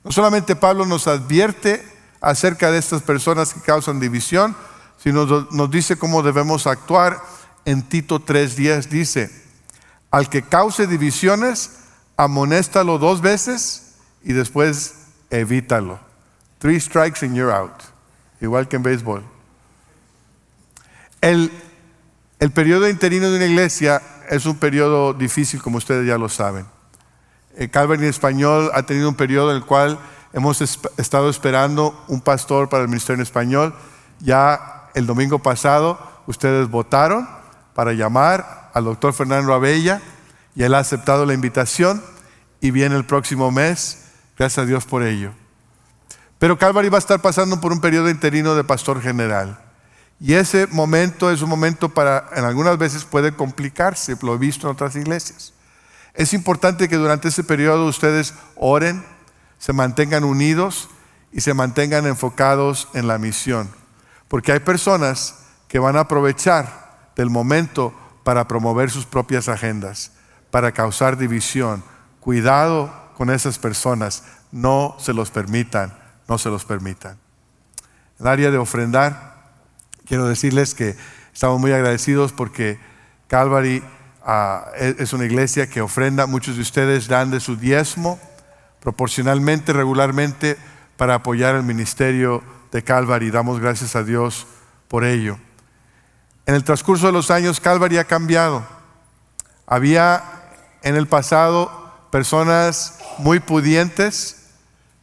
No 0.04 0.12
solamente 0.12 0.56
Pablo 0.56 0.86
nos 0.86 1.08
advierte 1.08 1.84
acerca 2.22 2.72
de 2.72 2.78
estas 2.78 3.02
personas 3.02 3.54
que 3.54 3.62
causan 3.62 4.00
división, 4.00 4.56
sino 4.98 5.26
nos 5.26 5.72
dice 5.72 5.98
cómo 5.98 6.24
debemos 6.24 6.68
actuar. 6.68 7.22
En 7.66 7.82
Tito 7.84 8.20
3:10 8.20 8.90
dice, 8.90 9.32
al 10.12 10.30
que 10.30 10.44
cause 10.44 10.88
divisiones, 10.88 11.72
amonéstalo 12.18 12.98
dos 12.98 13.22
veces 13.22 13.96
y 14.24 14.34
después 14.34 14.96
evítalo. 15.30 16.00
Three 16.60 16.80
strikes 16.80 17.26
and 17.26 17.36
you're 17.36 17.54
out. 17.54 17.82
Igual 18.42 18.68
que 18.68 18.76
en 18.76 18.84
béisbol. 18.84 19.24
El, 21.22 21.52
el 22.40 22.52
periodo 22.52 22.88
interino 22.88 23.30
de 23.30 23.38
una 23.38 23.46
iglesia 23.46 24.02
es 24.30 24.46
un 24.46 24.58
periodo 24.58 25.14
difícil, 25.14 25.62
como 25.62 25.78
ustedes 25.78 26.08
ya 26.08 26.18
lo 26.18 26.30
saben. 26.30 26.66
El 27.56 27.72
Calvary 27.72 28.06
Español 28.08 28.70
ha 28.74 28.84
tenido 28.84 29.08
un 29.08 29.16
periodo 29.16 29.52
en 29.52 29.58
el 29.58 29.66
cual 29.66 29.98
hemos 30.34 30.60
estado 30.62 31.30
esperando 31.30 32.04
un 32.10 32.20
pastor 32.20 32.68
para 32.68 32.84
el 32.84 32.90
ministerio 32.90 33.16
en 33.16 33.22
español. 33.22 33.74
Ya 34.20 34.90
el 34.94 35.06
domingo 35.06 35.40
pasado 35.40 35.98
ustedes 36.28 36.70
votaron 36.70 37.28
para 37.74 37.94
llamar 37.94 38.72
al 38.74 38.84
doctor 38.84 39.14
Fernando 39.14 39.54
Abella 39.54 40.02
y 40.54 40.64
él 40.64 40.74
ha 40.74 40.80
aceptado 40.80 41.26
la 41.26 41.34
invitación 41.34 42.04
y 42.60 42.72
viene 42.72 42.96
el 42.96 43.06
próximo 43.06 43.52
mes. 43.52 44.00
Gracias 44.38 44.64
a 44.64 44.68
Dios 44.68 44.86
por 44.86 45.04
ello. 45.04 45.32
Pero 46.40 46.58
Calvary 46.58 46.90
va 46.90 46.98
a 46.98 47.00
estar 47.00 47.22
pasando 47.22 47.62
por 47.62 47.72
un 47.72 47.80
periodo 47.80 48.10
interino 48.10 48.54
de 48.56 48.66
pastor 48.66 49.02
general. 49.02 49.58
Y 50.20 50.34
ese 50.34 50.68
momento 50.68 51.32
es 51.32 51.42
un 51.42 51.50
momento 51.50 51.90
para, 51.90 52.30
en 52.36 52.44
algunas 52.44 52.78
veces 52.78 53.06
puede 53.06 53.34
complicarse, 53.34 54.18
lo 54.22 54.36
he 54.36 54.38
visto 54.38 54.68
en 54.68 54.74
otras 54.74 54.96
iglesias. 54.98 55.55
Es 56.16 56.34
importante 56.34 56.88
que 56.88 56.96
durante 56.96 57.28
ese 57.28 57.44
periodo 57.44 57.86
ustedes 57.86 58.34
oren, 58.56 59.06
se 59.60 59.74
mantengan 59.74 60.24
unidos 60.24 60.90
y 61.32 61.42
se 61.42 61.54
mantengan 61.54 62.08
enfocados 62.08 62.88
en 62.94 63.08
la 63.08 63.18
misión. 63.18 63.70
Porque 64.30 64.54
hay 64.54 64.60
personas 64.60 65.36
que 65.68 65.80
van 65.80 65.98
a 65.98 66.02
aprovechar 66.02 67.12
del 67.16 67.30
momento 67.30 67.94
para 68.24 68.48
promover 68.48 68.90
sus 68.90 69.06
propias 69.06 69.50
agendas, 69.50 70.14
para 70.52 70.72
causar 70.72 71.18
división. 71.18 71.84
Cuidado 72.22 72.94
con 73.18 73.30
esas 73.30 73.60
personas, 73.60 74.24
no 74.52 74.96
se 75.00 75.14
los 75.14 75.32
permitan, 75.32 75.94
no 76.30 76.38
se 76.38 76.50
los 76.50 76.64
permitan. 76.64 77.18
El 78.20 78.28
área 78.28 78.52
de 78.52 78.58
ofrendar, 78.58 79.52
quiero 80.06 80.28
decirles 80.28 80.74
que 80.74 80.96
estamos 81.34 81.60
muy 81.60 81.74
agradecidos 81.74 82.32
porque 82.32 82.80
Calvary 83.28 83.84
e, 84.26 84.96
es 85.00 85.14
una 85.14 85.26
iglesia 85.26 85.70
que 85.70 85.82
ofrenda, 85.82 86.26
muchos 86.26 86.56
de 86.56 86.62
ustedes 86.62 87.08
dan 87.08 87.32
de 87.32 87.40
su 87.40 87.56
diezmo 87.56 88.20
proporcionalmente, 88.80 89.74
regularmente, 89.74 90.58
para 90.98 91.16
apoyar 91.16 91.56
el 91.56 91.64
ministerio 91.64 92.44
de 92.72 92.84
Calvary. 92.84 93.32
Damos 93.32 93.60
gracias 93.60 93.96
a 93.96 94.04
Dios 94.04 94.48
por 94.88 95.04
ello. 95.04 95.38
En 96.46 96.54
el 96.54 96.64
transcurso 96.64 97.08
de 97.08 97.12
los 97.12 97.32
años, 97.32 97.60
Calvary 97.60 97.98
ha 97.98 98.04
cambiado. 98.04 98.66
Había 99.66 100.24
en 100.84 100.96
el 100.96 101.08
pasado 101.08 101.92
personas 102.12 103.00
muy 103.18 103.40
pudientes 103.40 104.52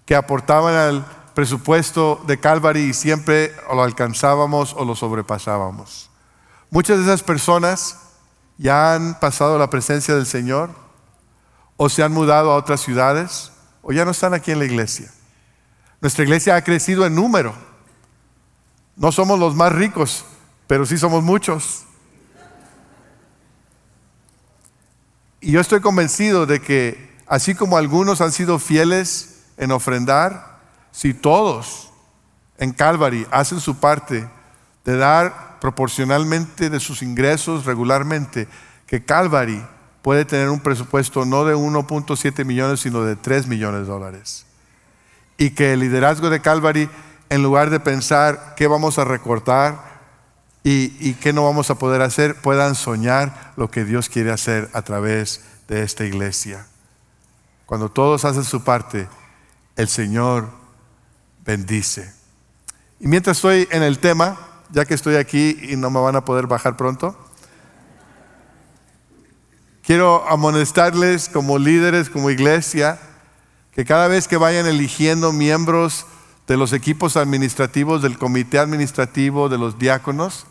que 0.07 0.15
aportaban 0.15 0.75
al 0.75 1.05
presupuesto 1.35 2.23
de 2.27 2.39
Calvary 2.39 2.91
y 2.91 2.95
siempre 2.95 3.53
lo 3.69 3.83
alcanzábamos 3.83 4.75
o 4.75 4.85
lo 4.85 4.95
sobrepasábamos. 4.95 6.11
Muchas 6.71 6.99
de 6.99 7.05
esas 7.05 7.23
personas 7.23 7.99
ya 8.59 8.95
han 8.95 9.19
pasado 9.19 9.59
la 9.59 9.71
presencia 9.71 10.15
del 10.15 10.27
Señor 10.27 10.71
o 11.77 11.89
se 11.89 12.03
han 12.03 12.13
mudado 12.13 12.53
a 12.53 12.57
otras 12.57 12.81
ciudades 12.81 13.53
o 13.83 13.93
ya 13.93 14.05
no 14.05 14.13
están 14.13 14.35
aquí 14.35 14.51
en 14.51 14.59
la 14.59 14.65
iglesia. 14.65 15.11
Nuestra 16.01 16.25
iglesia 16.25 16.57
ha 16.57 16.63
crecido 16.63 17.07
en 17.07 17.15
número. 17.15 17.55
No 18.97 19.13
somos 19.13 19.39
los 19.39 19.55
más 19.55 19.73
ricos, 19.73 20.25
pero 20.67 20.87
sí 20.87 20.99
somos 20.99 21.23
muchos. 21.23 21.85
Y 25.41 25.53
yo 25.53 25.61
estoy 25.61 25.81
convencido 25.81 26.47
de 26.47 26.61
que 26.61 27.19
así 27.27 27.55
como 27.55 27.77
algunos 27.77 28.21
han 28.21 28.33
sido 28.33 28.59
fieles 28.59 29.45
en 29.57 29.73
ofrendar, 29.73 30.61
si 30.93 31.15
todos 31.15 31.91
en 32.59 32.73
Calvary 32.73 33.27
hacen 33.31 33.59
su 33.59 33.77
parte 33.77 34.29
de 34.85 34.97
dar 34.97 35.52
proporcionalmente 35.63 36.71
de 36.71 36.81
sus 36.81 37.03
ingresos 37.03 37.67
regularmente, 37.67 38.49
que 38.85 39.05
Calvary 39.05 39.65
puede 40.03 40.25
tener 40.25 40.49
un 40.49 40.59
presupuesto 40.59 41.25
no 41.25 41.45
de 41.45 41.55
1.7 41.55 42.45
millones, 42.45 42.81
sino 42.81 43.05
de 43.05 43.15
3 43.15 43.47
millones 43.47 43.83
de 43.83 43.87
dólares. 43.87 44.45
Y 45.39 45.51
que 45.51 45.75
el 45.75 45.79
liderazgo 45.79 46.31
de 46.31 46.43
Calvary, 46.43 46.91
en 47.29 47.45
lugar 47.45 47.71
de 47.71 47.79
pensar 47.79 48.57
qué 48.57 48.67
vamos 48.67 48.99
a 48.99 49.05
recortar 49.05 50.01
y, 50.65 50.97
y 50.99 51.15
qué 51.15 51.33
no 51.33 51.45
vamos 51.45 51.71
a 51.71 51.77
poder 51.77 52.03
hacer, 52.03 52.35
puedan 52.41 52.75
soñar 52.75 53.53
lo 53.57 53.71
que 53.71 53.85
Dios 53.85 54.09
quiere 54.09 54.33
hacer 54.33 54.69
a 54.73 54.83
través 54.83 55.45
de 55.69 55.85
esta 55.85 56.05
iglesia. 56.05 56.67
Cuando 57.67 57.89
todos 57.89 58.25
hacen 58.25 58.43
su 58.43 58.65
parte, 58.65 59.09
el 59.77 59.87
Señor 59.87 60.51
bendice. 61.45 62.13
Y 62.99 63.07
mientras 63.07 63.37
estoy 63.37 63.69
en 63.71 63.85
el 63.85 64.01
tema, 64.01 64.49
ya 64.73 64.85
que 64.85 64.95
estoy 64.95 65.17
aquí 65.17 65.59
y 65.69 65.77
no 65.77 65.91
me 65.91 66.01
van 66.01 66.17
a 66.17 66.25
poder 66.25 66.47
bajar 66.47 66.77
pronto, 66.77 67.17
quiero 69.83 70.29
amonestarles 70.29 71.29
como 71.29 71.59
líderes, 71.59 72.11
como 72.11 72.31
iglesia, 72.31 72.99
que 73.73 73.85
cada 73.85 74.09
vez 74.09 74.29
que 74.29 74.37
vayan 74.37 74.67
eligiendo 74.67 75.33
miembros 75.33 76.07
de 76.47 76.57
los 76.57 76.73
equipos 76.73 77.17
administrativos, 77.17 78.03
del 78.03 78.19
comité 78.19 78.59
administrativo, 78.59 79.49
de 79.49 79.59
los 79.59 79.79
diáconos, 79.79 80.47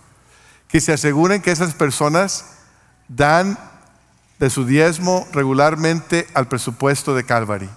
que 0.68 0.82
se 0.82 0.94
aseguren 0.94 1.42
que 1.42 1.52
esas 1.52 1.74
personas 1.74 2.46
dan 3.08 3.58
de 4.40 4.50
su 4.50 4.66
diezmo 4.66 5.28
regularmente 5.34 6.28
al 6.34 6.48
presupuesto 6.48 7.14
de 7.14 7.26
Calvary. 7.26 7.70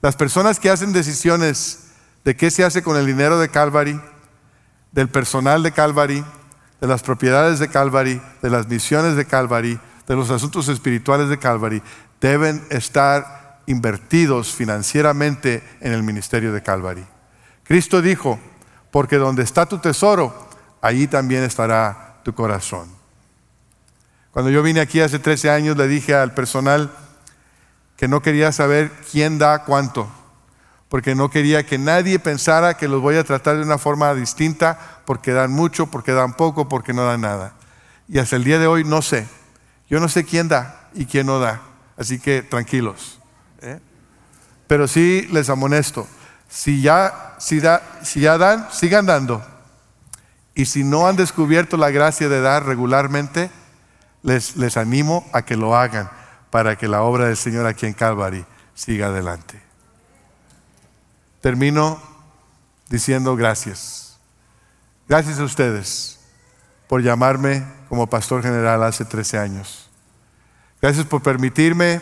Las 0.00 0.16
personas 0.16 0.58
que 0.58 0.70
hacen 0.70 0.92
decisiones 0.92 1.84
de 2.24 2.36
qué 2.36 2.50
se 2.50 2.64
hace 2.64 2.82
con 2.82 2.96
el 2.96 3.06
dinero 3.06 3.38
de 3.38 3.48
Calvary, 3.50 4.00
del 4.94 5.08
personal 5.08 5.62
de 5.62 5.72
Calvary, 5.72 6.24
de 6.80 6.86
las 6.86 7.02
propiedades 7.02 7.58
de 7.58 7.68
Calvary, 7.68 8.22
de 8.42 8.50
las 8.50 8.68
misiones 8.68 9.16
de 9.16 9.26
Calvary, 9.26 9.78
de 10.06 10.14
los 10.14 10.30
asuntos 10.30 10.68
espirituales 10.68 11.28
de 11.28 11.38
Calvary, 11.38 11.82
deben 12.20 12.64
estar 12.70 13.60
invertidos 13.66 14.54
financieramente 14.54 15.62
en 15.80 15.92
el 15.92 16.02
ministerio 16.02 16.52
de 16.52 16.62
Calvary. 16.62 17.04
Cristo 17.64 18.00
dijo, 18.00 18.38
porque 18.90 19.16
donde 19.16 19.42
está 19.42 19.66
tu 19.66 19.78
tesoro, 19.78 20.48
allí 20.80 21.08
también 21.08 21.42
estará 21.42 22.20
tu 22.22 22.34
corazón. 22.34 22.88
Cuando 24.30 24.50
yo 24.50 24.62
vine 24.62 24.80
aquí 24.80 25.00
hace 25.00 25.18
13 25.18 25.50
años 25.50 25.76
le 25.76 25.88
dije 25.88 26.14
al 26.14 26.34
personal 26.34 26.92
que 27.96 28.06
no 28.06 28.22
quería 28.22 28.52
saber 28.52 28.92
quién 29.10 29.38
da 29.38 29.64
cuánto, 29.64 30.08
porque 30.88 31.14
no 31.14 31.30
quería 31.30 31.66
que 31.66 31.78
nadie 31.78 32.18
pensara 32.18 32.76
que 32.76 32.88
los 32.88 33.00
voy 33.00 33.16
a 33.16 33.24
tratar 33.24 33.56
de 33.56 33.62
una 33.62 33.78
forma 33.78 34.14
distinta 34.14 35.00
porque 35.04 35.32
dan 35.32 35.50
mucho, 35.50 35.86
porque 35.86 36.12
dan 36.12 36.34
poco, 36.34 36.68
porque 36.68 36.92
no 36.92 37.04
dan 37.04 37.22
nada. 37.22 37.54
Y 38.08 38.18
hasta 38.18 38.36
el 38.36 38.44
día 38.44 38.58
de 38.58 38.66
hoy 38.66 38.84
no 38.84 39.02
sé. 39.02 39.26
Yo 39.88 40.00
no 40.00 40.08
sé 40.08 40.24
quién 40.24 40.48
da 40.48 40.88
y 40.94 41.06
quién 41.06 41.26
no 41.26 41.38
da. 41.38 41.62
Así 41.96 42.18
que 42.18 42.42
tranquilos. 42.42 43.20
¿eh? 43.62 43.80
Pero 44.66 44.88
sí 44.88 45.28
les 45.32 45.48
amonesto. 45.48 46.06
Si 46.48 46.82
ya, 46.82 47.34
si, 47.38 47.60
si 48.02 48.20
ya 48.20 48.38
dan, 48.38 48.68
sigan 48.70 49.06
dando. 49.06 49.44
Y 50.54 50.66
si 50.66 50.84
no 50.84 51.08
han 51.08 51.16
descubierto 51.16 51.76
la 51.76 51.90
gracia 51.90 52.28
de 52.28 52.40
dar 52.40 52.64
regularmente, 52.64 53.50
les, 54.22 54.76
animo 54.76 55.26
a 55.32 55.42
que 55.42 55.56
lo 55.56 55.76
hagan 55.76 56.10
para 56.50 56.76
que 56.76 56.88
la 56.88 57.02
obra 57.02 57.26
del 57.26 57.36
Señor 57.36 57.66
aquí 57.66 57.86
en 57.86 57.92
Calvary 57.92 58.44
siga 58.74 59.08
adelante. 59.08 59.60
Termino 61.44 62.00
diciendo 62.88 63.36
gracias. 63.36 64.18
Gracias 65.06 65.38
a 65.38 65.44
ustedes 65.44 66.18
por 66.88 67.02
llamarme 67.02 67.62
como 67.90 68.06
pastor 68.06 68.42
general 68.42 68.82
hace 68.82 69.04
13 69.04 69.38
años. 69.38 69.90
Gracias 70.80 71.04
por 71.04 71.22
permitirme 71.22 72.00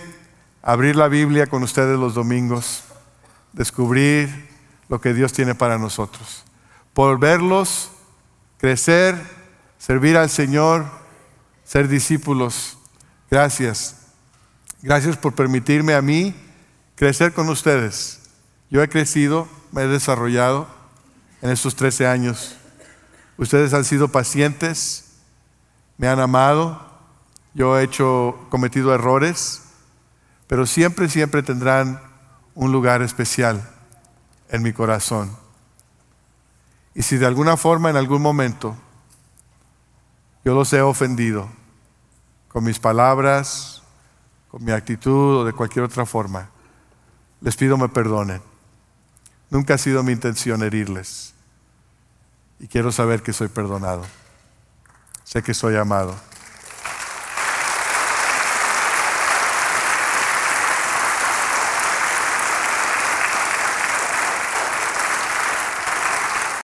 abrir 0.62 0.94
la 0.94 1.08
Biblia 1.08 1.48
con 1.48 1.64
ustedes 1.64 1.98
los 1.98 2.14
domingos, 2.14 2.84
descubrir 3.52 4.48
lo 4.88 5.00
que 5.00 5.12
Dios 5.12 5.32
tiene 5.32 5.56
para 5.56 5.76
nosotros, 5.76 6.44
por 6.94 7.18
verlos 7.18 7.90
crecer, 8.58 9.20
servir 9.76 10.16
al 10.16 10.30
Señor 10.30 10.86
ser 11.64 11.88
discípulos. 11.88 12.78
Gracias. 13.28 14.06
Gracias 14.82 15.16
por 15.16 15.34
permitirme 15.34 15.94
a 15.94 16.00
mí 16.00 16.32
crecer 16.94 17.32
con 17.32 17.48
ustedes. 17.48 18.21
Yo 18.72 18.82
he 18.82 18.88
crecido, 18.88 19.48
me 19.70 19.82
he 19.82 19.86
desarrollado 19.86 20.66
en 21.42 21.50
estos 21.50 21.76
13 21.76 22.06
años. 22.06 22.56
Ustedes 23.36 23.74
han 23.74 23.84
sido 23.84 24.08
pacientes, 24.08 25.18
me 25.98 26.08
han 26.08 26.18
amado, 26.18 26.80
yo 27.52 27.78
he 27.78 27.82
hecho, 27.82 28.34
cometido 28.48 28.94
errores, 28.94 29.64
pero 30.46 30.64
siempre, 30.64 31.10
siempre 31.10 31.42
tendrán 31.42 32.00
un 32.54 32.72
lugar 32.72 33.02
especial 33.02 33.62
en 34.48 34.62
mi 34.62 34.72
corazón. 34.72 35.36
Y 36.94 37.02
si 37.02 37.18
de 37.18 37.26
alguna 37.26 37.58
forma, 37.58 37.90
en 37.90 37.96
algún 37.96 38.22
momento, 38.22 38.74
yo 40.46 40.54
los 40.54 40.72
he 40.72 40.80
ofendido, 40.80 41.46
con 42.48 42.64
mis 42.64 42.78
palabras, 42.78 43.82
con 44.50 44.64
mi 44.64 44.72
actitud 44.72 45.40
o 45.40 45.44
de 45.44 45.52
cualquier 45.52 45.84
otra 45.84 46.06
forma, 46.06 46.48
les 47.42 47.54
pido 47.54 47.76
me 47.76 47.90
perdonen. 47.90 48.51
Nunca 49.52 49.74
ha 49.74 49.78
sido 49.78 50.02
mi 50.02 50.12
intención 50.12 50.62
herirles. 50.62 51.34
Y 52.58 52.68
quiero 52.68 52.90
saber 52.90 53.22
que 53.22 53.34
soy 53.34 53.48
perdonado. 53.48 54.02
Sé 55.24 55.42
que 55.42 55.52
soy 55.52 55.76
amado. 55.76 56.16